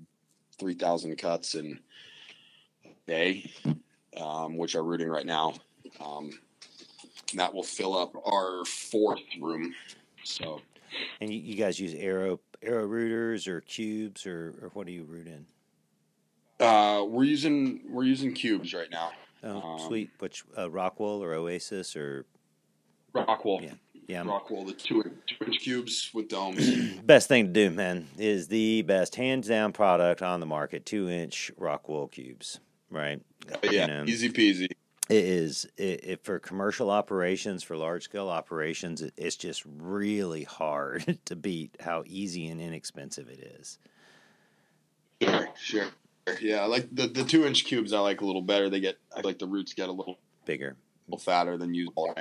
[0.59, 1.81] three thousand cuts in
[2.85, 3.51] a day,
[4.16, 5.55] um, which are rooting right now.
[6.01, 6.31] Um,
[7.31, 9.75] and that will fill up our fourth room.
[10.23, 10.61] So
[11.21, 15.05] And you, you guys use arrow arrow rooters or cubes or, or what do you
[15.05, 15.47] root in?
[16.64, 19.11] uh, we're using we're using cubes right now.
[19.46, 20.11] Oh, Um, sweet.
[20.18, 22.26] Which uh, Rockwool or Oasis or
[23.14, 23.62] Rockwool.
[23.62, 23.74] Yeah.
[24.06, 24.22] yeah.
[24.24, 26.68] Rockwool, the two two inch cubes with domes.
[27.04, 30.85] best thing to do, man, is the best hands down product on the market.
[30.85, 33.20] Two inch Rockwool cubes, right?
[33.48, 34.64] But yeah, You know, easy peasy.
[35.09, 40.42] it is it, it, for commercial operations for large scale operations it, it's just really
[40.42, 43.78] hard to beat how easy and inexpensive it is
[45.22, 45.87] sure sure
[46.40, 48.68] yeah I like the the two inch cubes i like a little better.
[48.68, 50.70] They get i like the roots get a little bigger.
[50.70, 52.14] a little fatter than usable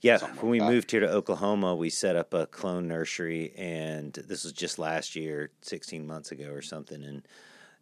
[0.00, 4.44] yeah when we moved here to oklahoma we set up a clone nursery and this
[4.44, 7.02] was just last year 16 months ago or something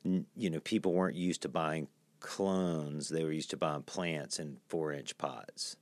[0.05, 1.89] and you know people weren't used to buying
[2.25, 5.77] clones, they were used to buying plants in four inch pots.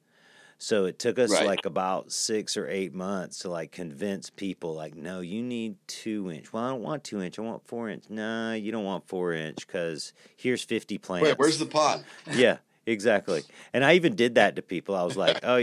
[0.62, 1.44] So it took us right.
[1.44, 6.30] like about six or eight months to like convince people like, no, you need two
[6.30, 6.52] inch.
[6.52, 7.36] Well, I don't want two inch.
[7.36, 8.04] I want four inch.
[8.08, 11.28] No, you don't want four inch because here's fifty plants.
[11.28, 12.04] Wait, where's the pot?
[12.32, 13.42] yeah, exactly.
[13.72, 14.94] And I even did that to people.
[14.94, 15.60] I was like, oh,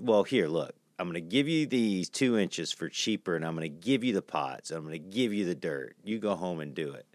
[0.00, 0.74] well, here, look.
[0.98, 4.02] I'm going to give you these two inches for cheaper, and I'm going to give
[4.02, 4.70] you the pots.
[4.70, 5.94] And I'm going to give you the dirt.
[6.02, 7.06] You go home and do it.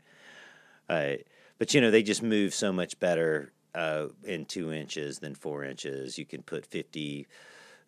[0.89, 5.19] All right but you know they just move so much better uh, in two inches
[5.19, 6.17] than four inches.
[6.17, 7.27] You can put fifty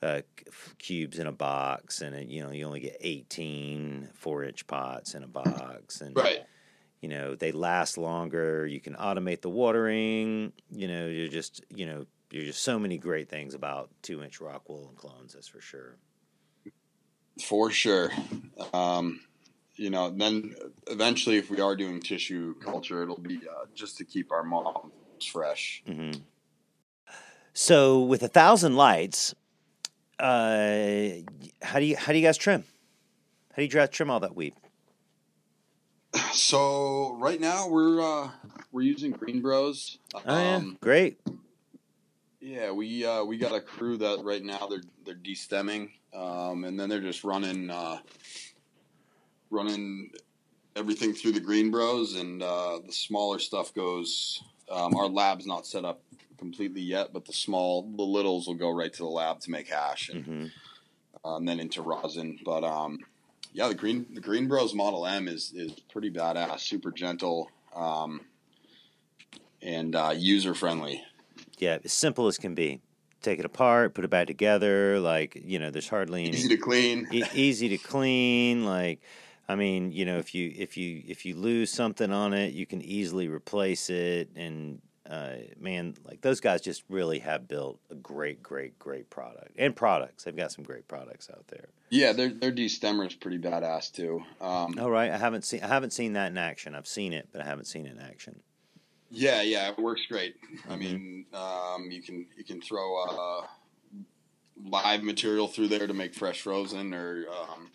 [0.02, 0.22] uh,
[0.78, 5.16] cubes in a box, and it, you know you only get 18 four inch pots
[5.16, 6.44] in a box, and right.
[7.02, 8.66] You know they last longer.
[8.66, 10.52] You can automate the watering.
[10.72, 14.42] You know you're just you know you're just so many great things about two inch
[14.42, 15.34] rock wool and clones.
[15.34, 15.98] That's for sure.
[17.44, 18.12] For sure.
[18.74, 19.20] Um,
[19.76, 20.56] you know, then
[20.88, 24.44] eventually, if we are doing tissue culture, it'll be uh, just to keep our
[25.18, 25.84] moms fresh.
[25.88, 26.20] Mm-hmm.
[27.54, 29.34] So, with a thousand lights,
[30.20, 31.08] uh,
[31.62, 32.64] how do you how do you guys trim?
[33.52, 34.54] How do you try trim all that weed?
[36.34, 38.30] So right now we're uh,
[38.72, 39.98] we're using GreenBroz.
[40.16, 41.20] Oh yeah, um, great.
[42.40, 46.80] Yeah, we uh, we got a crew that right now they're they're destemming, um, and
[46.80, 48.00] then they're just running uh,
[49.50, 50.12] running
[50.76, 54.44] everything through the GreenBroz, and uh, the smaller stuff goes.
[54.70, 56.02] Um, our lab's not set up
[56.38, 59.68] completely yet, but the small, the littles will go right to the lab to make
[59.68, 60.46] hash, and, mm-hmm.
[61.24, 62.40] and then into rosin.
[62.44, 63.00] But um,
[63.54, 68.22] yeah, the Green the GreenBroz Model M is is pretty badass, super gentle, um,
[69.62, 71.04] and uh, user friendly.
[71.58, 72.82] Yeah, as simple as can be.
[73.24, 75.00] Take it apart, put it back together.
[75.00, 77.08] Like you know, there's hardly any easy to clean.
[77.12, 78.64] e- easy to clean.
[78.64, 79.02] Like
[79.50, 82.66] I mean, you know, if you if you if you lose something on it, you
[82.66, 84.30] can easily replace it.
[84.36, 89.54] And uh, man, like those guys just really have built a great, great, great product
[89.58, 90.26] and products.
[90.26, 91.70] They've got some great products out there.
[91.90, 94.22] Yeah, their their destemmer is pretty badass too.
[94.42, 96.76] Um, oh right, I haven't seen I haven't seen that in action.
[96.76, 98.42] I've seen it, but I haven't seen it in action.
[99.10, 100.36] Yeah, yeah, it works great.
[100.42, 100.72] Mm-hmm.
[100.72, 103.48] I mean, um, you can you can throw uh,
[104.66, 107.72] live material through there to make fresh frozen, or um,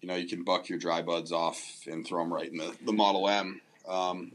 [0.00, 2.74] you know, you can buck your dry buds off and throw them right in the,
[2.84, 3.60] the Model M.
[3.88, 4.32] Um,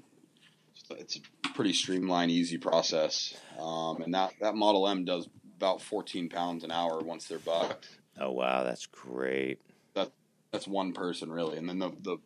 [0.91, 3.36] it's a pretty streamlined, easy process.
[3.60, 7.88] Um, and that, that Model M does about 14 pounds an hour once they're bucked.
[8.19, 8.63] Oh, wow.
[8.63, 9.62] That's great.
[9.93, 10.12] That,
[10.52, 11.58] that's one person, really.
[11.58, 12.17] And then the, the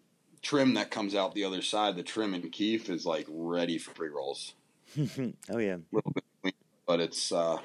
[0.41, 3.91] trim that comes out the other side, the trim and kief, is like ready for
[3.91, 4.53] pre rolls.
[4.97, 5.77] oh, yeah.
[6.43, 6.55] Bit,
[6.87, 7.57] but it's uh,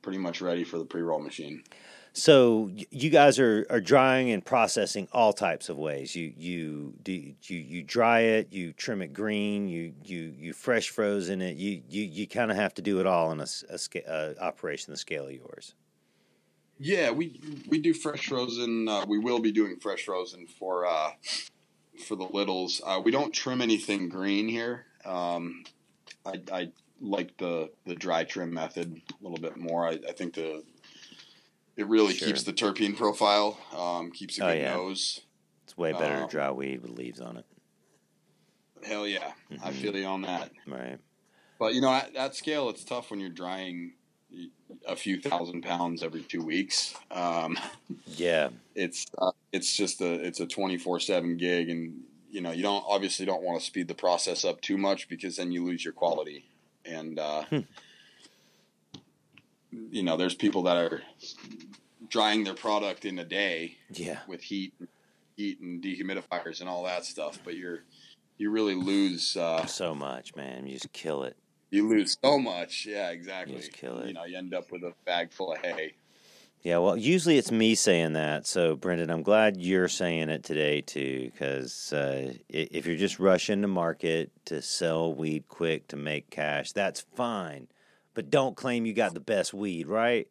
[0.00, 1.64] pretty much ready for the pre roll machine.
[2.14, 6.14] So you guys are, are drying and processing all types of ways.
[6.14, 10.90] You you do you you dry it, you trim it green, you you you fresh
[10.90, 11.56] frozen it.
[11.56, 14.92] You you you kind of have to do it all in a, a, a, operation
[14.92, 15.74] the scale of yours.
[16.78, 18.88] Yeah, we we do fresh frozen.
[18.88, 21.12] Uh, we will be doing fresh frozen for uh,
[22.06, 22.82] for the littles.
[22.84, 24.84] Uh, we don't trim anything green here.
[25.06, 25.64] Um,
[26.26, 29.86] I, I like the the dry trim method a little bit more.
[29.86, 30.62] I, I think the
[31.76, 32.28] it really sure.
[32.28, 34.74] keeps the terpene profile, um, keeps a oh, good yeah.
[34.74, 35.20] nose.
[35.64, 37.46] It's way better um, to dry weed with leaves on it.
[38.84, 39.64] Hell yeah, mm-hmm.
[39.64, 40.50] I feel you on that.
[40.66, 40.98] Right.
[41.58, 43.92] But you know, at that scale, it's tough when you're drying
[44.86, 46.94] a few thousand pounds every two weeks.
[47.10, 47.58] Um,
[48.06, 52.50] yeah, it's uh, it's just a it's a twenty four seven gig, and you know
[52.50, 55.64] you don't obviously don't want to speed the process up too much because then you
[55.64, 56.44] lose your quality.
[56.84, 57.60] And uh, hmm
[59.90, 61.02] you know, there's people that are
[62.08, 63.78] drying their product in a day.
[63.90, 64.18] Yeah.
[64.26, 64.74] With heat,
[65.36, 67.80] heat and dehumidifiers and all that stuff, but you're
[68.38, 70.66] you really lose uh, so much, man.
[70.66, 71.36] You just kill it.
[71.70, 72.86] You lose so much.
[72.86, 73.54] Yeah, exactly.
[73.54, 74.08] You just kill it.
[74.08, 75.94] You know, you end up with a bag full of hay.
[76.62, 78.46] Yeah, well, usually it's me saying that.
[78.46, 83.62] So, Brendan, I'm glad you're saying it today too, because uh, if you're just rushing
[83.62, 87.66] to market to sell weed quick to make cash, that's fine
[88.14, 90.28] but don't claim you got the best weed, right?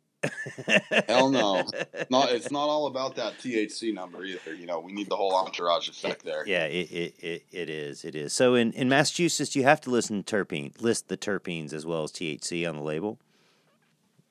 [1.08, 1.64] Hell no.
[2.10, 4.54] Not it's not all about that THC number either.
[4.54, 6.46] You know, we need the whole entourage effect there.
[6.46, 8.06] Yeah, it it, it, it is.
[8.06, 8.34] It is.
[8.34, 12.04] So in, in Massachusetts you have to listen to terpene list the terpenes as well
[12.04, 13.20] as THC on the label.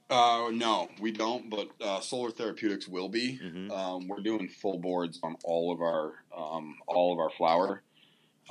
[0.08, 1.48] Uh, no, we don't.
[1.50, 3.38] But uh, Solar Therapeutics will be.
[3.42, 3.70] Mhm.
[3.70, 7.82] Um, we're doing full boards on all of our um, all of our flower,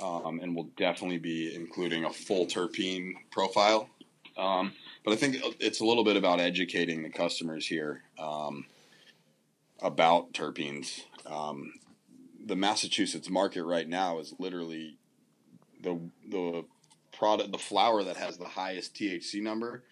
[0.02, 3.90] um, and we'll definitely be including a full terpene profile.
[4.36, 4.72] Um,
[5.04, 8.66] but I think it's a little bit about educating the customers here um,
[9.82, 11.00] about terpenes.
[11.26, 11.72] Um,
[12.44, 14.96] the Massachusetts market right now is literally
[15.82, 15.98] the
[16.28, 16.64] the
[17.16, 19.82] product, the flower that has the highest THC number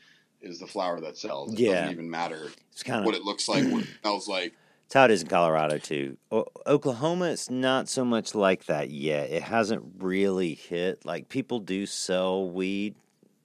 [0.41, 1.53] is the flower that sells.
[1.53, 1.75] It Yeah.
[1.75, 4.55] doesn't even matter It's kind of, what it looks like, what it smells like.
[4.87, 6.17] it's how it is in Colorado too.
[6.31, 9.31] O- Oklahoma, it's not so much like that yet.
[9.31, 11.05] It hasn't really hit.
[11.05, 12.95] Like people do sell weed,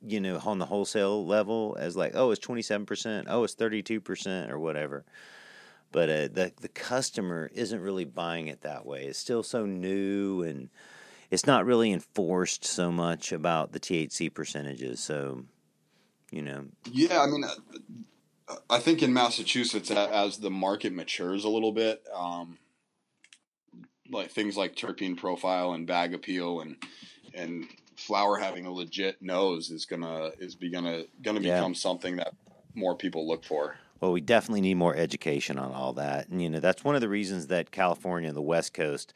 [0.06, 3.54] you know, on the wholesale level as like, oh, it's twenty seven percent, oh, it's
[3.54, 5.06] thirty two percent, or whatever.
[5.92, 9.06] But uh, the the customer isn't really buying it that way.
[9.06, 10.70] It's still so new and
[11.32, 15.00] it's not really enforced so much about the THC percentages.
[15.00, 15.46] So,
[16.32, 17.44] you know, Yeah, I mean,
[18.70, 22.60] I think in Massachusetts, as the market matures a little bit, um,
[24.12, 26.76] like things like terpene profile and bag appeal and
[27.34, 27.66] and
[27.98, 31.56] flower having a legit nose is gonna is be gonna gonna Yeah.
[31.56, 32.34] become something that
[32.76, 33.76] more people look for.
[34.02, 36.28] Well, we definitely need more education on all that.
[36.28, 39.14] And, you know, that's one of the reasons that California and the West Coast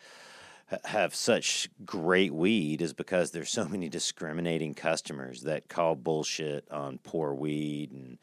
[0.86, 6.99] have such great weed is because there's so many discriminating customers that call bullshit on
[6.99, 8.17] poor weed and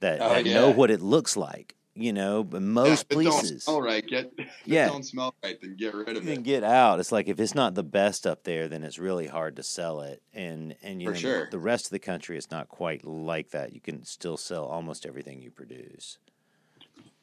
[0.00, 3.64] that, Oh, that know what it looks like, you know, but Yeah, most don't places.
[3.64, 4.06] smell right.
[4.06, 4.32] Get
[4.64, 4.90] Yeah.
[4.90, 6.42] don't smell right, then get rid of can it.
[6.42, 6.98] get out.
[7.00, 10.00] It's like if it's not the best up there, then it's really hard to sell
[10.00, 10.22] it.
[10.32, 11.48] And and you For know sure.
[11.50, 13.72] the rest of the country is not quite like that.
[13.72, 16.18] You can still sell almost everything you produce.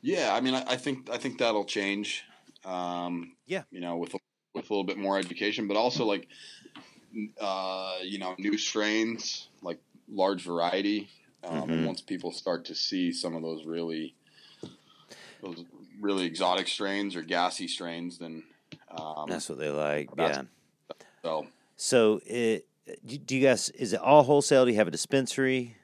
[0.02, 2.24] Yeah, I mean, I, I think I think that'll change.
[2.64, 3.66] Um, Yeah.
[3.72, 4.14] you know, with
[4.54, 6.28] with a little bit more education, but also like,
[7.40, 11.10] uh, you know, new strains, like large variety.
[11.44, 11.84] Um, Mhm.
[11.84, 14.16] Once people start to see some of those really,
[15.46, 15.64] those
[16.02, 18.44] really exotic strains or gassy strains, then
[18.92, 20.10] um, That's what they like.
[20.18, 20.44] yeah.
[21.24, 22.66] so So it
[23.06, 24.66] do you guys is it all wholesale?
[24.66, 25.76] Do you have a dispensary?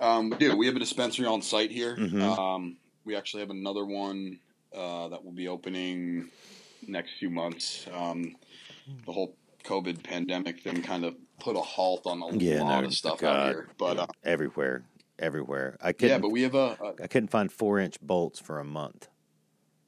[0.00, 0.56] Um, we do.
[0.56, 1.96] We have a dispensary on site here.
[1.96, 2.22] Mhm.
[2.22, 4.38] Um, we actually have another one
[4.74, 6.30] uh, that will be opening
[6.86, 7.86] next few months.
[7.92, 8.36] Um,
[9.06, 12.86] the whole COVID pandemic thing kind of put a halt on a Yeah, lot no,
[12.86, 13.68] of stuff God, out here.
[13.76, 14.84] But uh, Everywhere,
[15.18, 15.76] everywhere.
[15.80, 16.10] I couldn't.
[16.10, 16.76] yeah, but we have a.
[17.02, 19.08] I couldn't find four inch bolts for a month.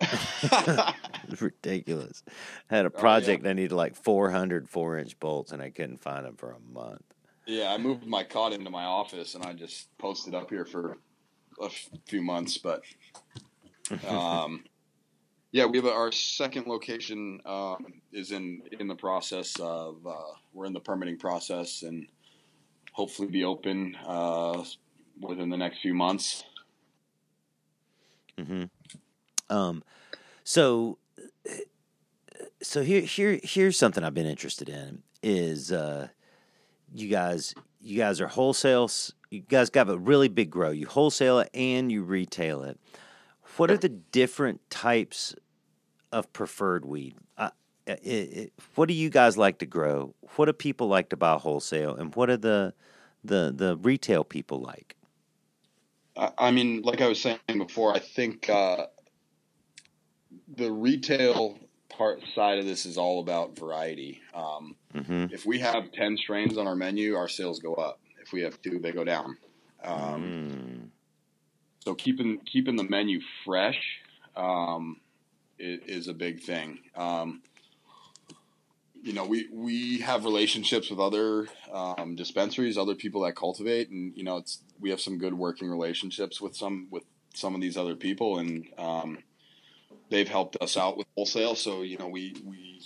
[0.01, 0.95] a
[1.29, 2.23] It's ridiculous.
[2.71, 3.01] I had a Oh, yeah.
[3.01, 6.61] project I needed like 400 four inch bolts and I couldn't find them for a
[6.73, 7.03] month.
[7.47, 10.97] yeah, I moved my cot into my office and I just posted up here for
[11.61, 12.83] a f- few months, but
[14.09, 14.65] um,
[15.53, 20.33] yeah, we have a, our second location um, is in in the process of uh,
[20.55, 22.07] we're in the permitting process and
[22.93, 24.65] hopefully be open uh,
[25.21, 26.45] within the next few months.
[28.39, 28.65] hmm
[29.49, 29.83] Um,
[30.45, 30.99] so,
[32.63, 36.09] so here, here, here's something I've been interested in is, uh,
[36.93, 38.91] you guys, you guys are wholesale.
[39.31, 40.71] You guys got a really big grow.
[40.71, 42.79] You wholesale it and you retail it.
[43.57, 45.35] What are the different types
[46.13, 47.17] of preferred weed?
[47.87, 50.15] It, it, what do you guys like to grow?
[50.37, 52.73] What do people like to buy wholesale, and what are the
[53.25, 54.97] the the retail people like?
[56.17, 58.87] I, I mean, like I was saying before, I think uh,
[60.57, 61.59] the retail
[61.89, 64.21] part side of this is all about variety.
[64.35, 68.01] Um, hmm if we have 10 strains on our menu, our sales go up.
[68.23, 69.37] If we have two, they go down.
[69.83, 70.89] Um, Mm.
[71.85, 73.81] So keeping keeping the menu fresh
[74.37, 75.01] um,
[75.59, 76.81] is, is a big thing.
[76.95, 77.43] Um,
[79.03, 84.15] you know, we we have relationships with other um, dispensaries, other people that cultivate, and
[84.15, 87.05] you know, it's we have some good working relationships with some with
[87.35, 89.19] some of these other people, and um,
[90.11, 91.55] they've helped us out with wholesale.
[91.55, 92.81] So you know, we we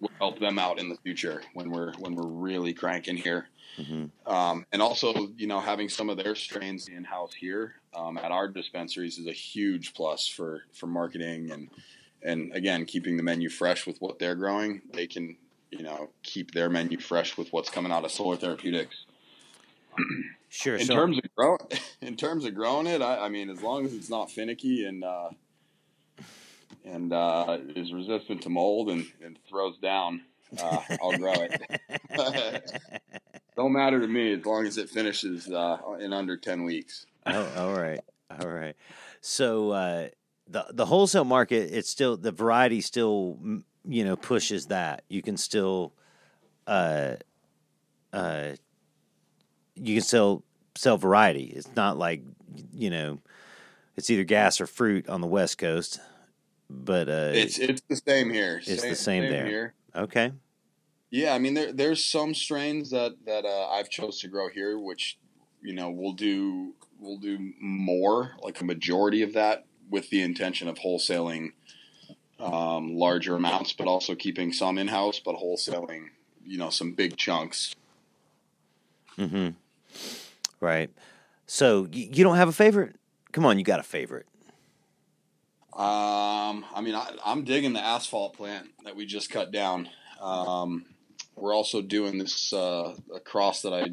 [0.00, 3.48] will help them out in the future when we're when we're really cranking here.
[3.76, 8.18] hmm Um, and also, you know, having some of their strains in house here um,
[8.18, 11.68] at our dispensaries is a huge plus for for marketing and
[12.22, 14.82] and again keeping the menu fresh with what they're growing.
[14.92, 15.36] They can
[15.70, 19.06] you know keep their menu fresh with what's coming out of Solar Therapeutics.
[20.48, 20.76] Sure.
[20.76, 21.58] In so, terms of grow,
[22.00, 25.04] in terms of growing it, I, I mean, as long as it's not finicky and
[25.04, 25.30] uh,
[26.84, 30.22] and uh, is resistant to mold and, and throws down,
[30.62, 32.80] uh, I'll grow it.
[33.56, 37.06] Don't matter to me as long as it finishes uh, in under ten weeks.
[37.26, 38.00] oh, all right,
[38.40, 38.76] all right.
[39.20, 40.08] So uh,
[40.48, 43.38] the the wholesale market, it's still the variety still
[43.86, 45.02] you know pushes that.
[45.08, 45.92] You can still,
[46.66, 47.16] uh,
[48.12, 48.52] uh,
[49.76, 50.42] you can still
[50.74, 51.44] sell variety.
[51.44, 52.22] It's not like
[52.72, 53.20] you know,
[53.96, 56.00] it's either gas or fruit on the West Coast.
[56.68, 58.58] But uh, it's it's the same here.
[58.58, 59.46] It's same, the same, same there.
[59.46, 59.74] Here.
[59.94, 60.32] Okay.
[61.10, 64.78] Yeah, I mean there there's some strains that that uh, I've chose to grow here,
[64.78, 65.18] which
[65.62, 70.66] you know we'll do we'll do more, like a majority of that, with the intention
[70.66, 71.52] of wholesaling
[72.40, 76.08] um, larger amounts, but also keeping some in house, but wholesaling
[76.44, 77.74] you know some big chunks.
[79.16, 79.50] Hmm.
[80.60, 80.90] Right.
[81.46, 82.96] So you don't have a favorite?
[83.32, 84.26] Come on, you got a favorite.
[85.72, 89.90] Um, I mean, I, am digging the asphalt plant that we just cut down.
[90.20, 90.86] Um,
[91.34, 93.90] we're also doing this uh, a cross that I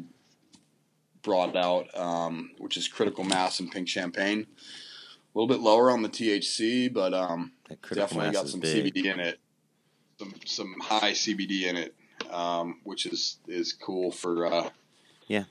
[1.20, 4.46] brought out, um, which is critical mass and pink champagne.
[4.46, 7.52] A little bit lower on the THC, but um,
[7.92, 8.94] definitely got some big.
[8.94, 9.40] CBD in it.
[10.18, 11.94] Some some high CBD in it,
[12.30, 14.46] um, which is is cool for.
[14.46, 14.70] Uh,
[15.26, 15.44] yeah,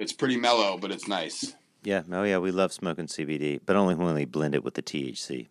[0.00, 1.54] it's pretty mellow, but it's nice.
[1.84, 4.82] Yeah, oh yeah, we love smoking CBD, but only when we blend it with the
[4.82, 5.48] THC.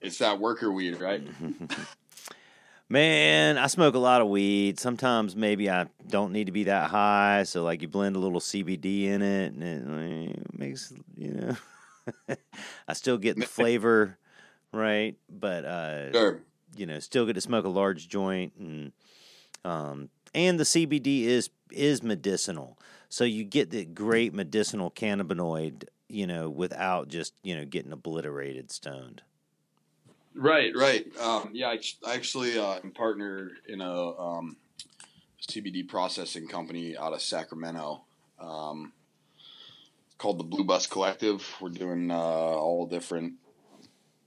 [0.00, 1.26] It's that worker weed, right?
[2.90, 4.78] Man, I smoke a lot of weed.
[4.78, 8.40] Sometimes maybe I don't need to be that high, so like you blend a little
[8.40, 11.56] CBD in it, and it makes you know.
[12.86, 14.18] I still get the flavor,
[14.72, 15.16] right?
[15.30, 16.40] But uh, sure.
[16.76, 18.92] you know, still get to smoke a large joint, and
[19.64, 22.78] um, and the CBD is is medicinal,
[23.08, 28.70] so you get the great medicinal cannabinoid, you know, without just you know getting obliterated
[28.70, 29.22] stoned.
[30.34, 31.06] Right, right.
[31.18, 34.56] Um, yeah, I, I actually uh, am partnered in a um,
[35.48, 38.02] CBD processing company out of Sacramento.
[38.40, 38.92] Um,
[40.18, 41.46] called the Blue Bus Collective.
[41.60, 43.34] We're doing uh, all different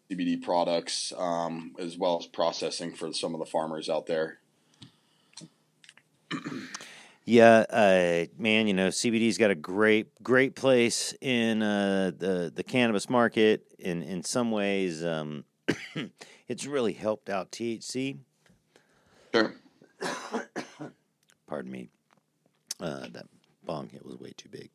[0.09, 4.39] CBD products um, as well as processing for some of the farmers out there.
[7.29, 12.63] Yeah, uh, man, you know CBD's got a great, great place in uh, the the
[12.63, 13.63] cannabis market.
[13.79, 15.43] In in some ways, um,
[16.47, 18.19] it's really helped out THC.
[19.35, 19.53] Sure.
[21.49, 21.89] Pardon me.
[22.79, 23.25] Uh, that
[23.65, 24.69] bong hit was way too big.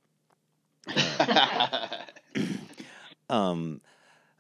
[3.31, 3.81] Um,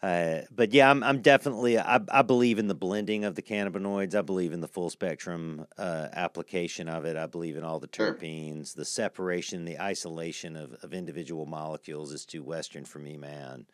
[0.03, 4.17] uh, but yeah, I'm, I'm definitely I, I believe in the blending of the cannabinoids.
[4.17, 7.17] I believe in the full spectrum uh, application of it.
[7.17, 12.27] I believe in all the terpenes, the separation, the isolation of, of individual molecules is
[12.27, 13.67] too Western for me, man.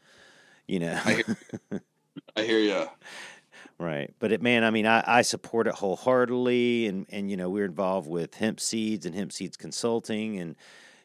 [0.67, 1.01] You know.
[2.37, 2.87] I hear you.
[3.81, 7.49] Right, but it, man, I mean, I, I support it wholeheartedly, and and you know
[7.49, 10.57] we're involved with hemp seeds and hemp seeds consulting, and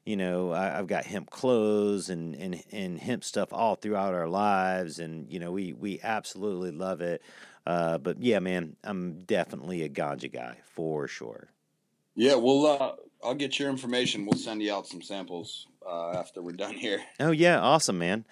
[0.06, 4.28] you know I, have got hemp clothes and, and and hemp stuff all throughout our
[4.28, 7.22] lives, and you know we we absolutely love it.
[7.66, 11.50] Uh, but yeah, man, I'm definitely a ganja guy for sure.
[12.16, 12.92] Yeah, well, uh,
[13.24, 14.26] I'll get your information.
[14.26, 17.02] We'll send you out some samples uh, after we're done here.
[17.20, 18.26] Oh yeah, awesome, man.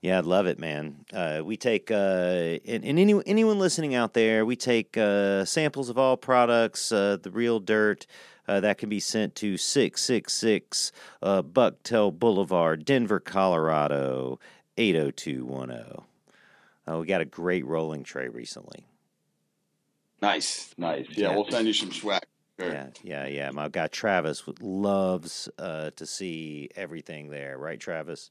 [0.00, 1.04] Yeah, I'd love it, man.
[1.12, 5.88] Uh, we take uh, and, and, any anyone listening out there, we take uh, samples
[5.88, 8.06] of all products, uh, the real dirt.
[8.48, 14.40] Uh, that can be sent to 666 uh, Bucktail Boulevard, Denver, Colorado,
[14.76, 16.04] 80210.
[16.88, 18.86] Uh, we got a great rolling tray recently.
[20.20, 21.06] Nice, nice.
[21.10, 21.34] Yeah, yeah.
[21.34, 22.22] we'll send you some swag.
[22.58, 22.72] Sure.
[22.72, 23.50] Yeah, yeah, yeah.
[23.50, 28.30] My guy Travis loves uh, to see everything there, right, Travis?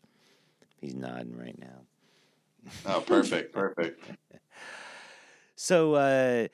[0.80, 1.82] He's nodding right now.
[2.86, 4.04] Oh, perfect, perfect.
[5.56, 6.48] so, uh,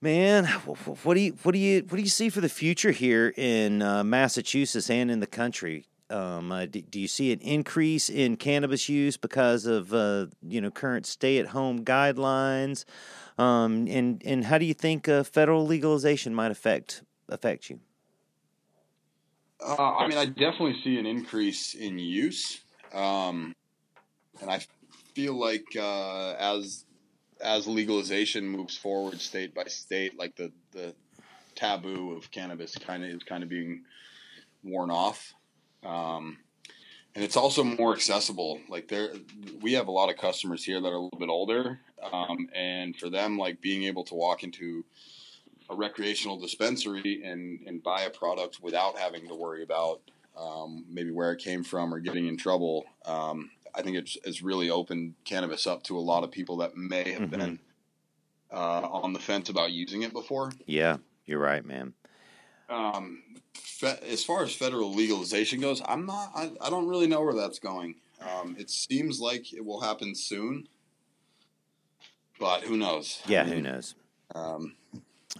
[0.00, 3.32] man, what do you what do you what do you see for the future here
[3.36, 5.86] in uh, Massachusetts and in the country?
[6.08, 10.60] Um, uh, do, do, you see an increase in cannabis use because of uh, you
[10.60, 12.84] know current stay at home guidelines?
[13.38, 17.80] Um, and and how do you think uh, federal legalization might affect affect you?
[19.60, 22.60] Uh, I mean, I definitely see an increase in use.
[22.92, 23.54] Um,
[24.40, 24.60] and I
[25.14, 26.84] feel like uh, as
[27.40, 30.94] as legalization moves forward state by state, like the the
[31.54, 33.82] taboo of cannabis kind of is kind of being
[34.62, 35.32] worn off.
[35.82, 36.38] Um,
[37.14, 38.60] and it's also more accessible.
[38.68, 39.10] Like there,
[39.62, 41.80] we have a lot of customers here that are a little bit older,
[42.12, 44.84] um, and for them, like being able to walk into
[45.70, 50.02] a recreational dispensary and and buy a product without having to worry about
[50.36, 54.42] um, maybe where it came from or getting in trouble um, I think it's, it's
[54.42, 57.38] really opened cannabis up to a lot of people that may have mm-hmm.
[57.38, 57.58] been
[58.50, 60.52] uh, on the fence about using it before.
[60.66, 60.96] Yeah,
[61.26, 61.92] you're right, man.
[62.68, 63.22] Um,
[63.54, 66.30] fe- as far as federal legalization goes, I'm not.
[66.34, 67.96] I, I don't really know where that's going.
[68.20, 70.68] Um, it seems like it will happen soon,
[72.40, 73.20] but who knows?
[73.26, 73.94] Yeah, I mean, who knows?
[74.34, 74.74] Um,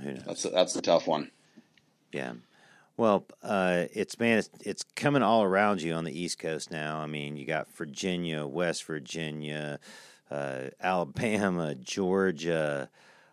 [0.00, 0.22] who knows?
[0.26, 1.30] That's a, that's a tough one.
[2.12, 2.34] Yeah.
[2.96, 6.98] Well, uh, it's man, it's, it's coming all around you on the East Coast now.
[6.98, 9.78] I mean, you got Virginia, West Virginia,
[10.30, 12.88] uh, Alabama, Georgia.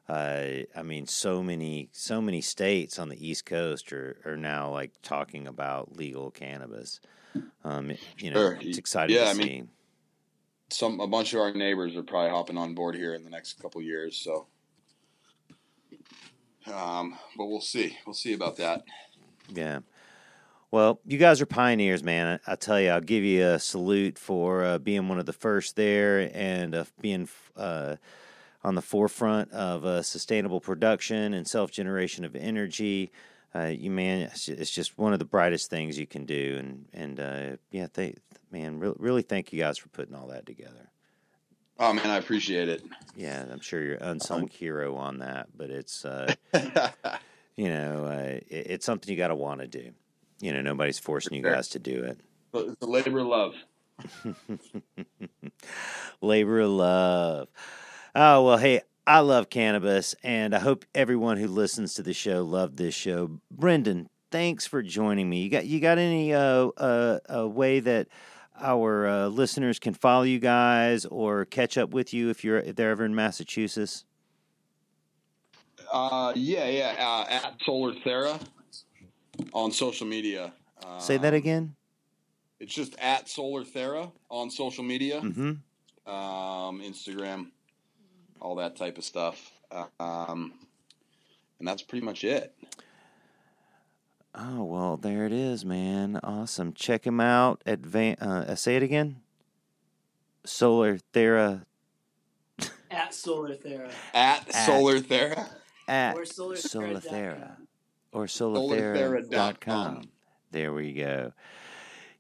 [0.10, 4.70] Uh, I mean, so many, so many states on the East Coast are, are now
[4.70, 7.00] like talking about legal cannabis.
[7.64, 8.58] Um, you know, Sure.
[8.62, 9.70] it's exciting Yeah, to I mean- see.
[10.70, 13.62] Some a bunch of our neighbors are probably hopping on board here in the next
[13.62, 14.18] couple years.
[14.18, 14.48] So,
[16.66, 17.96] um, but we'll see.
[18.08, 18.84] We'll see about that.
[19.50, 19.80] Yeah.
[20.72, 22.40] Well, you guys are pioneers, man.
[22.48, 25.34] I, I tell you, I'll give you a salute for uh, being one of the
[25.34, 27.98] first there and uh, being uh,
[28.64, 33.12] on the forefront of uh, sustainable production and self generation of energy.
[33.54, 37.20] Uh, you man, it's just one of the brightest things you can do, and and
[37.20, 38.16] uh, yeah, they,
[38.52, 40.90] man, really, really thank you guys for putting all that together.
[41.80, 42.84] Oh man, I appreciate it.
[43.16, 46.34] Yeah, I'm sure you're unsung hero on that, but it's uh,
[47.56, 49.92] you know uh, it, it's something you got to want to do.
[50.40, 52.20] You know, nobody's forcing you guys to do it.
[52.54, 53.56] it's a labor of love.
[56.22, 57.48] Labor of love.
[58.16, 62.44] Oh, well, hey, I love cannabis, and I hope everyone who listens to the show
[62.44, 63.40] loved this show.
[63.52, 65.42] Brendan, thanks for joining me.
[65.42, 68.08] You got you got any uh, uh, a way that
[68.60, 72.76] our uh, listeners can follow you guys or catch up with you if you're if
[72.76, 74.06] they're ever in Massachusetts?
[75.94, 76.96] Uh, yeah, yeah.
[77.00, 78.42] Uh, at Solar Thera
[79.54, 80.52] on social media.
[80.84, 81.76] Uh, Say that again.
[82.60, 86.12] It's just at Solar Thera on social media, Mm-hmm.
[86.12, 87.52] um, Instagram,
[88.42, 89.52] all that type of stuff.
[89.72, 90.54] Uh, um,
[91.60, 92.54] and that's pretty much it.
[94.36, 96.20] Oh well, there it is, man.
[96.24, 96.74] Awesome.
[96.74, 97.62] Check him out.
[97.66, 99.18] Advan- uh, say it again.
[100.46, 101.66] Solar Thera
[102.90, 103.92] At Solar Thera.
[104.14, 105.48] At, At- Solar Thera.
[105.88, 107.58] At Or Solar Solarthera
[108.12, 109.30] or Solarthera.com.
[109.30, 110.02] solarthera.com.
[110.52, 111.34] There we go.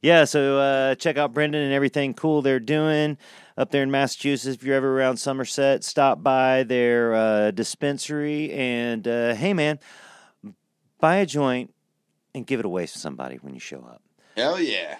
[0.01, 3.17] Yeah, so uh, check out Brendan and everything cool they're doing
[3.57, 4.55] up there in Massachusetts.
[4.57, 9.79] If you're ever around Somerset, stop by their uh, dispensary and uh, hey, man,
[10.99, 11.73] buy a joint
[12.35, 14.01] and give it away to somebody when you show up.
[14.35, 14.97] Hell yeah.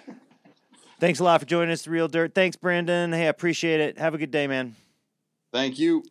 [1.00, 2.34] Thanks a lot for joining us, The Real Dirt.
[2.34, 3.12] Thanks, Brendan.
[3.12, 3.98] Hey, I appreciate it.
[3.98, 4.74] Have a good day, man.
[5.52, 6.02] Thank you.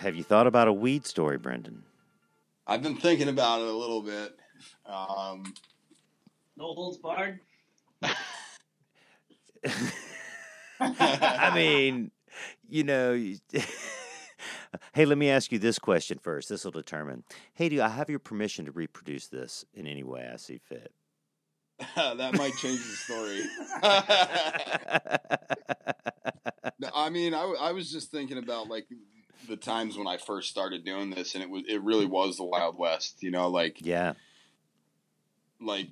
[0.00, 1.82] Have you thought about a weed story, Brendan?
[2.66, 4.34] I've been thinking about it a little bit.
[4.86, 5.52] Um,
[6.56, 7.40] No holds barred.
[10.80, 12.10] I mean,
[12.66, 13.12] you know.
[14.94, 16.48] hey, let me ask you this question first.
[16.48, 17.22] This will determine.
[17.52, 20.94] Hey, do I have your permission to reproduce this in any way I see fit?
[21.96, 23.42] that might change the story.
[26.78, 28.86] No, I mean, I was just thinking about like
[29.48, 32.44] the times when I first started doing this, and it was it really was the
[32.44, 33.22] Wild West.
[33.22, 34.14] You know, like yeah,
[35.60, 35.88] like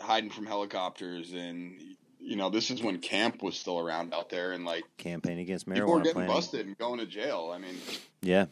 [0.00, 1.80] hiding from helicopters, and
[2.20, 5.66] you know, this is when camp was still around out there, and like campaign against
[5.68, 5.74] marijuana.
[5.74, 6.34] people were getting planting.
[6.34, 7.52] busted and going to jail.
[7.54, 7.76] I mean,
[8.22, 8.46] Yeah,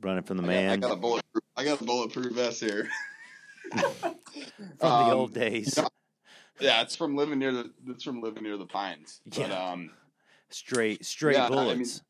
[0.00, 2.60] running from the I got, I man got a bulletproof, I got a bulletproof vest
[2.60, 2.88] here.
[3.72, 4.14] from
[4.78, 5.76] the um, old days.
[5.76, 5.88] you know,
[6.60, 7.70] Yeah, it's from living near the.
[7.88, 9.20] It's from living near the pines.
[9.26, 9.70] But Yeah.
[9.72, 9.90] um,
[10.50, 12.02] Straight, straight Yeah, I mean- bullets.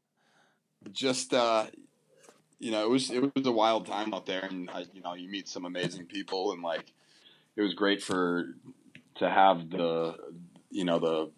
[0.92, 1.66] Just uh,
[2.58, 5.14] you know, it was it was a wild time out there, and I, you know,
[5.14, 6.92] you meet some amazing people, and like,
[7.56, 8.54] it was great for
[9.16, 10.16] to have the
[10.70, 11.30] you know the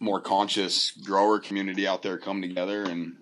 [0.00, 3.16] more conscious grower community out there come together, and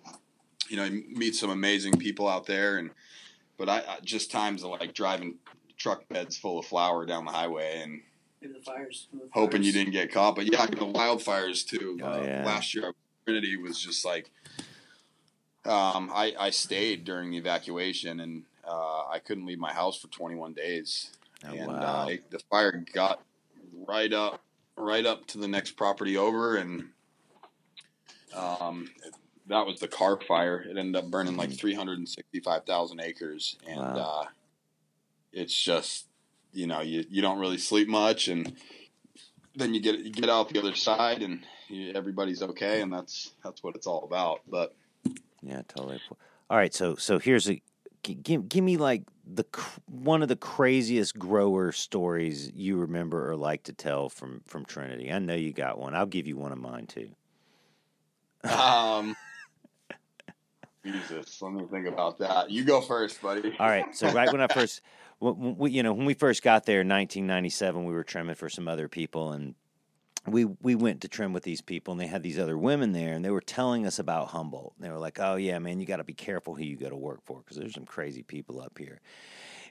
[0.68, 2.90] you know, meet some amazing people out there, and
[3.56, 5.36] but I, I just times of like driving
[5.76, 8.02] truck beds full of flour down the highway and
[8.40, 9.08] Maybe the fires.
[9.12, 10.36] maybe the hoping you didn't get caught.
[10.36, 11.98] But yeah, the wildfires too.
[12.02, 12.44] Oh, uh, yeah.
[12.44, 12.92] Last year,
[13.24, 14.30] Trinity was just like,
[15.68, 20.08] um, I I stayed during the evacuation, and uh, I couldn't leave my house for
[20.08, 21.10] 21 days.
[21.46, 22.08] Oh, and wow.
[22.08, 23.20] uh, the fire got
[23.86, 24.42] right up,
[24.76, 26.88] right up to the next property over, and
[28.34, 28.90] um,
[29.46, 30.60] that was the car fire.
[30.60, 33.96] It ended up burning like 365,000 acres, and Mm-hmm.
[33.96, 34.22] Wow.
[34.22, 34.28] uh,
[35.32, 36.06] it's just
[36.52, 38.54] you know you you don't really sleep much, and
[39.54, 43.32] then you get you get out the other side, and you, everybody's okay, and that's
[43.44, 44.40] that's what it's all about.
[44.48, 44.74] But
[45.42, 46.00] Yeah, totally.
[46.50, 47.62] All right, so so here's a
[48.02, 49.44] give give me like the
[49.86, 55.12] one of the craziest grower stories you remember or like to tell from from Trinity.
[55.12, 55.94] I know you got one.
[55.94, 57.10] I'll give you one of mine too.
[58.48, 59.16] um,
[60.84, 62.50] Jesus, let me think about that.
[62.50, 63.54] You go first, buddy.
[63.58, 64.80] All right, so right when I first,
[65.18, 68.68] when, you know, when we first got there in 1997, we were trimming for some
[68.68, 69.54] other people, and
[70.32, 73.14] we we went to trim with these people and they had these other women there
[73.14, 74.74] and they were telling us about Humboldt.
[74.78, 76.96] They were like, "Oh yeah, man, you got to be careful who you go to
[76.96, 79.00] work for because there's some crazy people up here."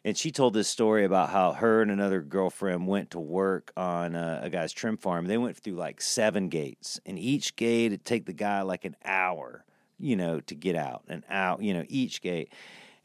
[0.04, 4.16] And she told this story about how her and another girlfriend went to work on
[4.16, 5.26] a, a guy's trim farm.
[5.26, 8.96] They went through like seven gates, and each gate it'd take the guy like an
[9.04, 9.66] hour,
[10.00, 12.54] you know, to get out, and out, you know, each gate.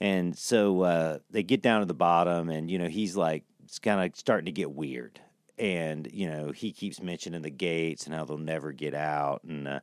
[0.01, 3.79] And so uh, they get down to the bottom, and you know, he's like, it's
[3.79, 5.21] kind of starting to get weird
[5.59, 9.69] and you know he keeps mentioning the gates and how they'll never get out and
[9.69, 9.81] uh,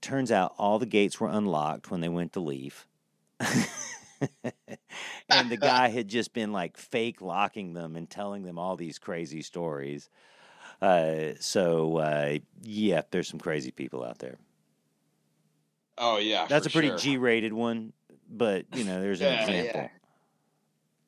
[0.00, 2.86] turns out all the gates were unlocked when they went to leave
[5.28, 8.98] and the guy had just been like fake locking them and telling them all these
[8.98, 10.08] crazy stories
[10.80, 14.38] uh, so uh, yeah there's some crazy people out there
[15.98, 16.98] oh yeah that's a pretty sure.
[16.98, 17.92] g-rated one
[18.28, 19.88] but you know there's an Yeah, example yeah.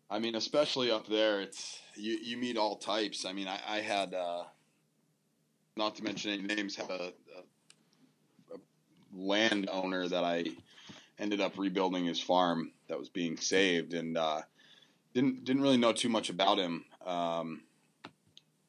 [0.08, 3.24] I mean, especially up there, it's you, you meet all types.
[3.24, 4.44] I mean, I, I had, uh,
[5.76, 8.58] not to mention any names, had a, a, a
[9.12, 10.44] landowner that I
[11.18, 14.42] ended up rebuilding his farm that was being saved, and uh,
[15.12, 17.62] didn't didn't really know too much about him um,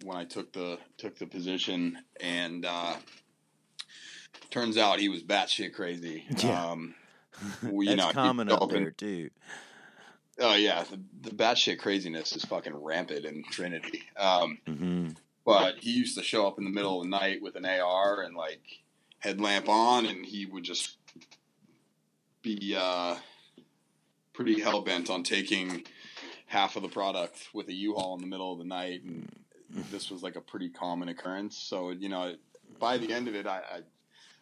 [0.03, 2.95] when I took the took the position, and uh,
[4.49, 6.25] turns out he was batshit crazy.
[6.43, 6.71] Yeah.
[6.71, 6.95] Um,
[7.63, 9.29] well, you that's know, common up there too
[10.39, 14.03] Oh yeah, the, the batshit craziness is fucking rampant in Trinity.
[14.17, 15.07] Um, hmm
[15.47, 18.21] but he used to show up in the middle of the night with an AR
[18.21, 18.81] and like
[19.19, 20.97] headlamp on, and he would just
[22.41, 23.15] be uh,
[24.33, 25.85] pretty hell bent on taking
[26.47, 29.31] half of the product with a U-Haul in the middle of the night, and
[29.89, 31.57] this was like a pretty common occurrence.
[31.57, 32.35] So you know,
[32.77, 33.61] by the end of it, I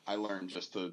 [0.08, 0.92] I, I learned just to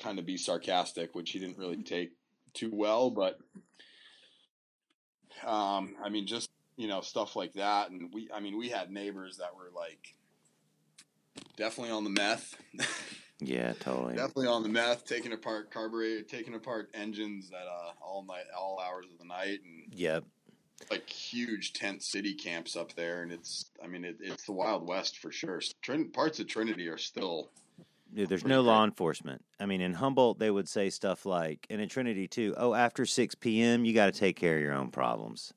[0.00, 2.12] kind of be sarcastic, which he didn't really take
[2.52, 3.38] too well, but
[5.46, 8.90] um, I mean, just you know, stuff like that, and we, I mean, we had
[8.90, 10.14] neighbors that were like
[11.56, 12.54] definitely on the meth,
[13.40, 14.14] yeah totally.
[14.14, 18.80] Definitely on the meth, taking apart carburetor, taking apart engines at uh, all night, all
[18.80, 20.24] hours of the night, and yep.
[20.88, 24.86] like huge tent city camps up there, and it's, I mean, it, it's the Wild
[24.86, 25.60] West for sure.
[25.82, 27.50] Trin- parts of Trinity are still
[28.12, 29.44] there's no law enforcement.
[29.60, 32.54] I mean, in Humboldt, they would say stuff like, and in Trinity too.
[32.56, 35.52] Oh, after six p.m., you got to take care of your own problems.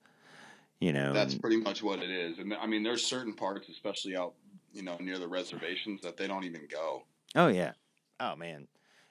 [0.79, 2.39] You know, That's pretty much what it is.
[2.39, 4.33] And I mean, there's certain parts, especially out,
[4.73, 7.03] you know, near the reservations, that they don't even go.
[7.35, 7.73] oh yeah,
[8.19, 8.67] oh man.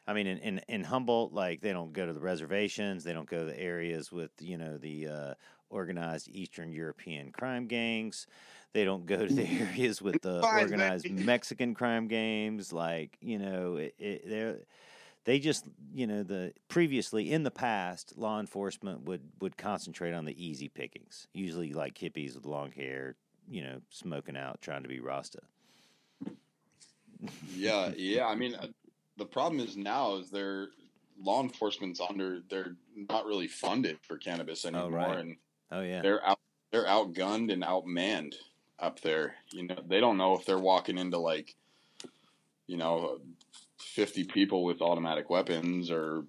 [0.07, 3.05] I mean, in, in in Humboldt, like they don't go to the reservations.
[3.05, 5.34] They don't go to the areas with you know the uh,
[5.68, 8.26] organized Eastern European crime gangs.
[8.72, 11.10] They don't go to the areas with the organized.
[11.10, 12.72] Mexican crime games.
[12.72, 14.58] Like you know, it, it, they're
[15.24, 20.24] they just you know the previously in the past law enforcement would would concentrate on
[20.24, 23.16] the easy pickings usually like hippies with long hair
[23.46, 25.40] you know smoking out trying to be rasta
[27.54, 28.26] Yeah, yeah.
[28.26, 28.68] I mean, uh,
[29.16, 30.68] the problem is now is they're
[31.22, 32.40] law enforcement's under.
[32.48, 32.76] They're
[33.10, 35.18] not really funded for cannabis anymore, right.
[35.18, 35.36] and
[35.70, 36.38] oh yeah they're out.
[36.72, 38.34] They're outgunned and outmanned
[38.80, 39.34] up there.
[39.52, 41.54] You know, they don't know if they're walking into like,
[42.66, 43.20] you know,
[43.78, 46.24] fifty people with automatic weapons or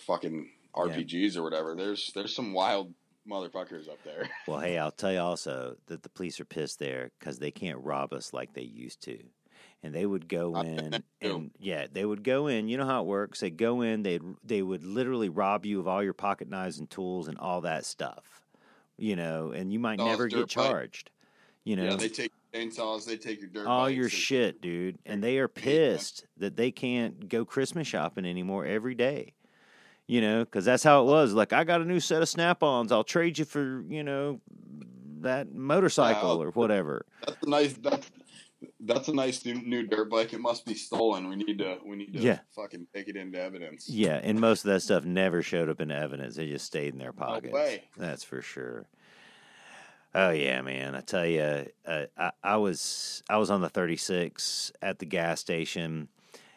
[0.00, 1.74] fucking RPGs or whatever.
[1.74, 2.92] There's there's some wild
[3.28, 4.28] motherfuckers up there.
[4.46, 7.78] well hey i'll tell you also that the police are pissed there because they can't
[7.78, 9.18] rob us like they used to
[9.82, 13.06] and they would go in and yeah they would go in you know how it
[13.06, 16.78] works they go in they they would literally rob you of all your pocket knives
[16.78, 18.42] and tools and all that stuff
[18.96, 21.10] you know and you might All never get charged
[21.66, 23.66] you know Yeah, they take chainsaws, they take your dirt.
[23.66, 24.98] all your shit, dude.
[25.04, 29.34] And they are pissed that they can't go Christmas shopping anymore every day.
[30.06, 31.32] You know, because that's how it was.
[31.34, 32.92] Like, I got a new set of snap ons.
[32.92, 34.40] I'll trade you for, you know,
[35.22, 37.04] that motorcycle or whatever.
[37.26, 37.72] That's a nice.
[37.74, 38.10] That's
[38.80, 40.32] that's a nice new, new dirt bike.
[40.32, 41.28] It must be stolen.
[41.28, 41.78] We need to.
[41.84, 42.38] We need to Yeah.
[42.54, 43.88] fucking take it into evidence.
[43.88, 44.20] Yeah.
[44.22, 46.38] And most of that stuff never showed up in evidence.
[46.38, 47.52] It just stayed in their No pockets.
[47.52, 47.82] way.
[47.96, 48.86] That's for sure.
[50.18, 50.94] Oh yeah, man!
[50.94, 55.40] I tell you, uh, I, I was I was on the 36 at the gas
[55.40, 56.08] station,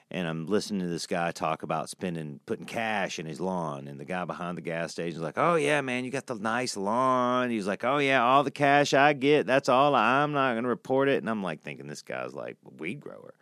[0.09, 3.99] and I'm listening to this guy talk about spending putting cash in his lawn, and
[3.99, 6.77] the guy behind the gas station is like, "Oh yeah, man, you got the nice
[6.77, 9.93] lawn." He's like, "Oh yeah, all the cash I get, that's all.
[9.93, 13.33] I'm not gonna report it." And I'm like thinking this guy's like a weed grower.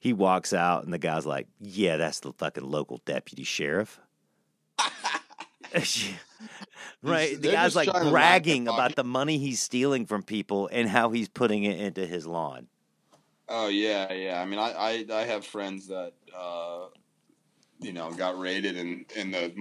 [0.00, 4.00] He walks out, and the guy's like, "Yeah, that's the fucking local deputy sheriff."
[7.02, 7.40] right.
[7.40, 10.88] The guy's like trying to line bragging about the money he's stealing from people and
[10.88, 12.68] how he's putting it into his lawn.
[13.48, 14.40] Oh yeah, yeah.
[14.40, 16.86] I mean, I I, I have friends that uh,
[17.80, 19.52] you know got raided, and and the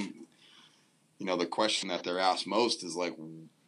[1.18, 3.16] you know the question that they're asked most is like,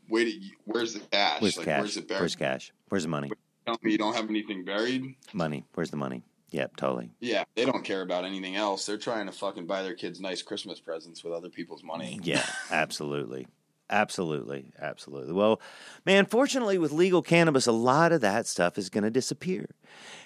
[0.09, 1.41] wait, where's the cash?
[1.41, 1.79] Where's like, cash?
[1.79, 2.21] Where's it buried?
[2.21, 2.71] Where's cash?
[2.89, 3.31] Where's the money?
[3.65, 5.15] Tell me you don't have anything buried.
[5.33, 5.65] Money.
[5.73, 6.23] Where's the money?
[6.51, 7.11] Yep, totally.
[7.19, 8.85] Yeah, they don't care about anything else.
[8.85, 12.19] They're trying to fucking buy their kids nice Christmas presents with other people's money.
[12.23, 13.47] Yeah, absolutely.
[13.89, 14.71] Absolutely.
[14.79, 15.33] Absolutely.
[15.33, 15.59] Well,
[16.05, 19.67] man, fortunately with legal cannabis, a lot of that stuff is going to disappear.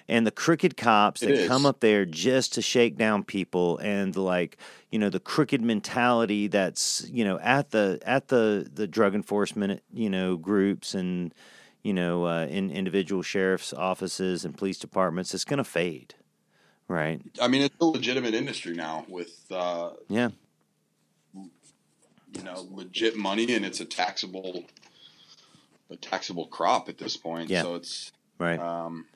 [0.08, 1.48] And the crooked cops It that is.
[1.48, 4.58] come up there just to shake down people and like,
[4.92, 9.82] you know, the crooked mentality that's, you know, at the at the the drug enforcement,
[9.92, 11.34] you know, groups and
[11.86, 16.14] you know, uh, in individual sheriff's offices and police departments, it's going to fade.
[16.88, 17.20] Right?
[17.40, 20.30] I mean, it's a legitimate industry now with uh, Yeah.
[21.34, 24.64] you know legit money, and it's a taxable
[25.90, 27.50] a taxable crop at this point.
[27.50, 27.62] Yeah.
[27.62, 28.58] So it's Right.
[28.58, 29.06] um,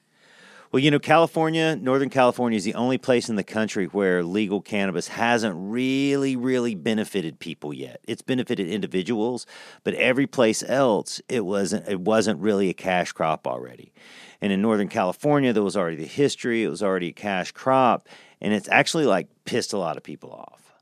[0.73, 4.61] Well, you know, California, Northern California is the only place in the country where legal
[4.61, 8.01] cannabis hasn't really, really benefited people yet.
[8.07, 9.47] It's benefited individuals,
[9.83, 11.89] but every place else, it wasn't.
[11.89, 13.93] It wasn't really a cash crop already.
[14.41, 16.63] And in Northern California, there was already the history.
[16.63, 18.07] It was already a cash crop,
[18.41, 20.73] and it's actually like pissed a lot of people off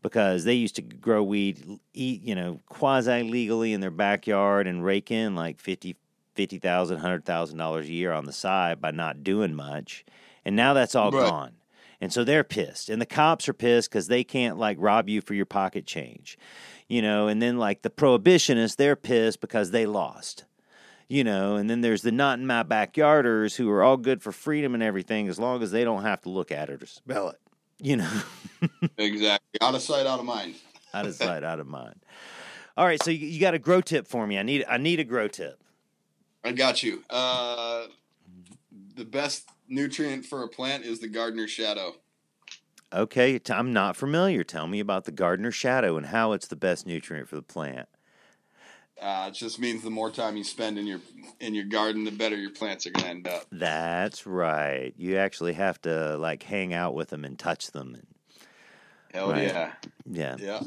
[0.00, 4.82] because they used to grow weed, eat, you know, quasi legally in their backyard and
[4.82, 5.94] rake in like fifty
[6.36, 10.04] fifty thousand, hundred thousand dollars a year on the side by not doing much,
[10.44, 11.22] and now that's all Right.
[11.22, 11.52] gone.
[12.00, 15.22] And so they're pissed, and the cops are pissed because they can't like rob you
[15.22, 16.38] for your pocket change,
[16.88, 17.26] you know.
[17.26, 20.44] And then like the prohibitionists, they're pissed because they lost,
[21.08, 21.56] you know.
[21.56, 24.82] And then there's the not in my backyarders who are all good for freedom and
[24.82, 27.40] everything as long as they don't have to look at it or smell it,
[27.80, 28.22] you know.
[28.98, 30.54] exactly out of sight, out of mind.
[30.92, 31.98] out of sight, out of mind.
[32.76, 34.38] All right, so you, you got a grow tip for me.
[34.38, 35.62] I need I need a grow tip.
[36.46, 37.02] I got you.
[37.10, 37.86] Uh,
[38.94, 41.96] the best nutrient for a plant is the gardener shadow.
[42.92, 44.44] Okay, I'm not familiar.
[44.44, 47.88] Tell me about the gardener shadow and how it's the best nutrient for the plant.
[49.00, 51.00] Uh, it just means the more time you spend in your
[51.40, 53.44] in your garden, the better your plants are going to end up.
[53.52, 54.94] That's right.
[54.96, 57.94] You actually have to like hang out with them and touch them.
[57.94, 58.06] And,
[59.12, 59.48] Hell Right.
[59.48, 59.72] yeah,
[60.06, 60.36] yeah.
[60.38, 60.60] yeah.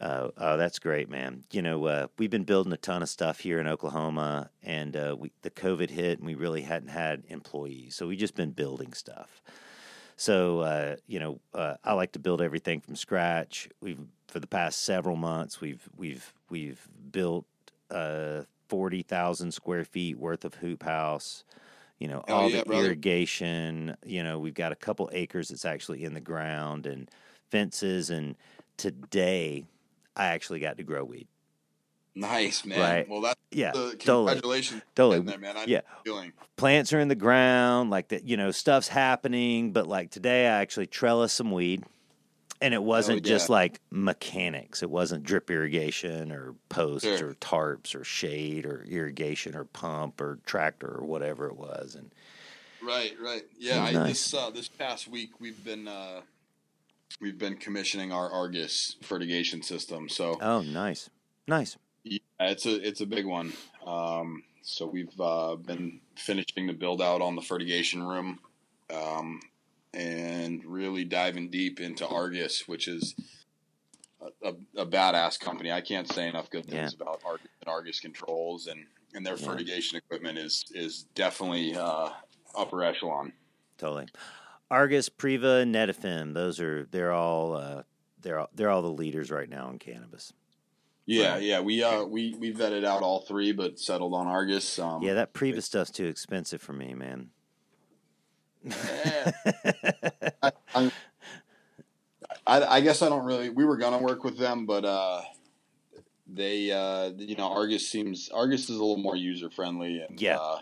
[0.00, 1.44] Uh, oh, that's great, man.
[1.50, 5.16] You know, uh, we've been building a ton of stuff here in Oklahoma, and uh,
[5.18, 8.92] we, the COVID hit, and we really hadn't had employees, so we just been building
[8.92, 9.42] stuff.
[10.16, 13.70] So, uh, you know, uh, I like to build everything from scratch.
[13.80, 17.46] We've for the past several months, we've we've we've built
[17.90, 21.44] uh, forty thousand square feet worth of hoop house.
[21.98, 22.84] You know, all yeah, the brother.
[22.84, 23.96] irrigation.
[24.04, 27.10] You know, we've got a couple acres that's actually in the ground and
[27.50, 28.10] fences.
[28.10, 28.36] And
[28.76, 29.64] today,
[30.20, 31.26] I actually got to grow weed.
[32.14, 32.78] Nice man.
[32.80, 33.08] Right.
[33.08, 34.26] Well, that's Yeah, the totally.
[34.34, 34.82] congratulations.
[34.94, 35.20] Totally.
[35.24, 35.56] there, man.
[35.56, 35.80] I Yeah.
[36.04, 36.32] feeling.
[36.56, 38.24] Plants are in the ground, like that.
[38.24, 39.72] You know, stuff's happening.
[39.72, 41.84] But like today, I actually trellis some weed,
[42.60, 43.52] and it wasn't just yeah.
[43.54, 44.82] like mechanics.
[44.82, 47.30] It wasn't drip irrigation or posts Sure.
[47.30, 51.94] or tarps or shade or irrigation or pump or tractor or whatever it was.
[51.94, 52.10] And
[52.82, 53.44] Right, right.
[53.58, 54.08] Yeah, Oh, I, nice.
[54.08, 56.22] this uh, this past week we've been uh,
[57.20, 60.08] we've been commissioning our Argus fertigation system.
[60.08, 61.10] So oh, nice,
[61.46, 61.76] nice.
[62.04, 63.52] yeah, it's a it's a big one.
[63.86, 68.38] Um, so we've uh, been finishing the build out on the fertigation room,
[68.94, 69.40] um,
[69.94, 73.14] and really diving deep into Argus, which is
[74.20, 75.72] a, a, a badass company.
[75.72, 78.84] I can't say enough good things about Argus and Argus controls and
[79.14, 79.46] and their Yeah.
[79.46, 82.10] fertigation equipment is is definitely uh,
[82.54, 83.32] upper echelon.
[83.78, 84.06] Totally.
[84.70, 86.34] Argus, Priva, Netafim.
[86.34, 87.82] Those are they're all uh,
[88.20, 90.32] they're all, they're all the leaders right now in cannabis.
[91.06, 91.42] Yeah, Right.
[91.42, 94.78] yeah, we uh we we vetted out all three, but settled on Argus.
[94.78, 97.30] Um, Yeah, that Priva stuff's too expensive for me, man.
[98.70, 100.92] I, I,
[102.46, 103.48] I, I guess I don't really.
[103.48, 105.22] We were gonna work with them, but uh,
[106.26, 110.36] they uh, you know Argus seems Argus is a little more user friendly and Yeah.
[110.36, 110.60] uh,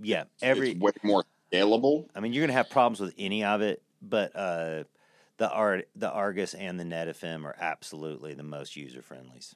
[0.00, 1.24] yeah, every it's way more
[1.54, 2.06] scalable.
[2.14, 4.84] I mean, you're gonna have problems with any of it, but uh,
[5.36, 9.54] the Ar- the Argus and the Netafim are absolutely the most user friendlies.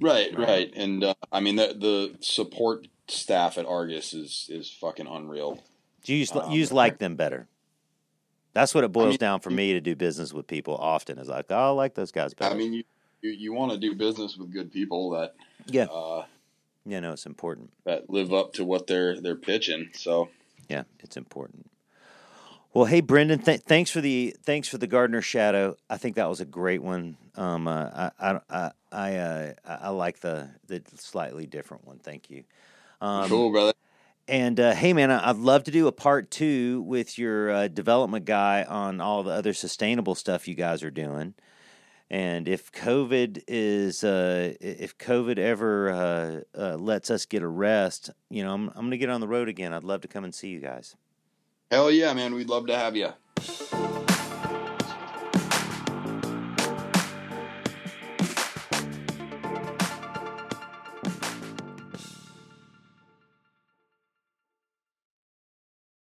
[0.00, 0.48] Right, Right.
[0.48, 5.62] right, and uh, I mean the the support staff at Argus is is fucking unreal.
[6.04, 7.46] Do you use, Um, use like them better?
[8.54, 11.18] That's what it boils mean- down for me to do business with people often.
[11.18, 12.54] Is like, oh, I like those guys better.
[12.54, 12.84] I mean, you
[13.20, 15.34] you, you want to do business with good people that
[15.66, 16.24] yeah, uh,
[16.84, 17.70] yeah, no, it's important.
[17.84, 19.90] that live up to what they're they're pitching.
[19.92, 20.28] So
[20.68, 21.70] Yeah, it's important.
[22.74, 25.76] Well, hey Brendan, th- thanks for the thanks for the gardener shadow.
[25.90, 27.18] I think that was a great one.
[27.36, 31.98] Um, uh, I I I I, uh, I like the the slightly different one.
[31.98, 32.44] Thank you.
[33.00, 33.72] Um, cool, brother.
[34.28, 38.24] And uh, hey, man, I'd love to do a part two with your uh, development
[38.24, 41.34] guy on all the other sustainable stuff you guys are doing.
[42.12, 48.10] And if COVID is, uh, if COVID ever uh, uh, lets us get a rest,
[48.28, 49.72] you know, I'm, I'm going to get on the road again.
[49.72, 50.94] I'd love to come and see you guys.
[51.70, 52.34] Hell yeah, man.
[52.34, 54.11] We'd love to have you.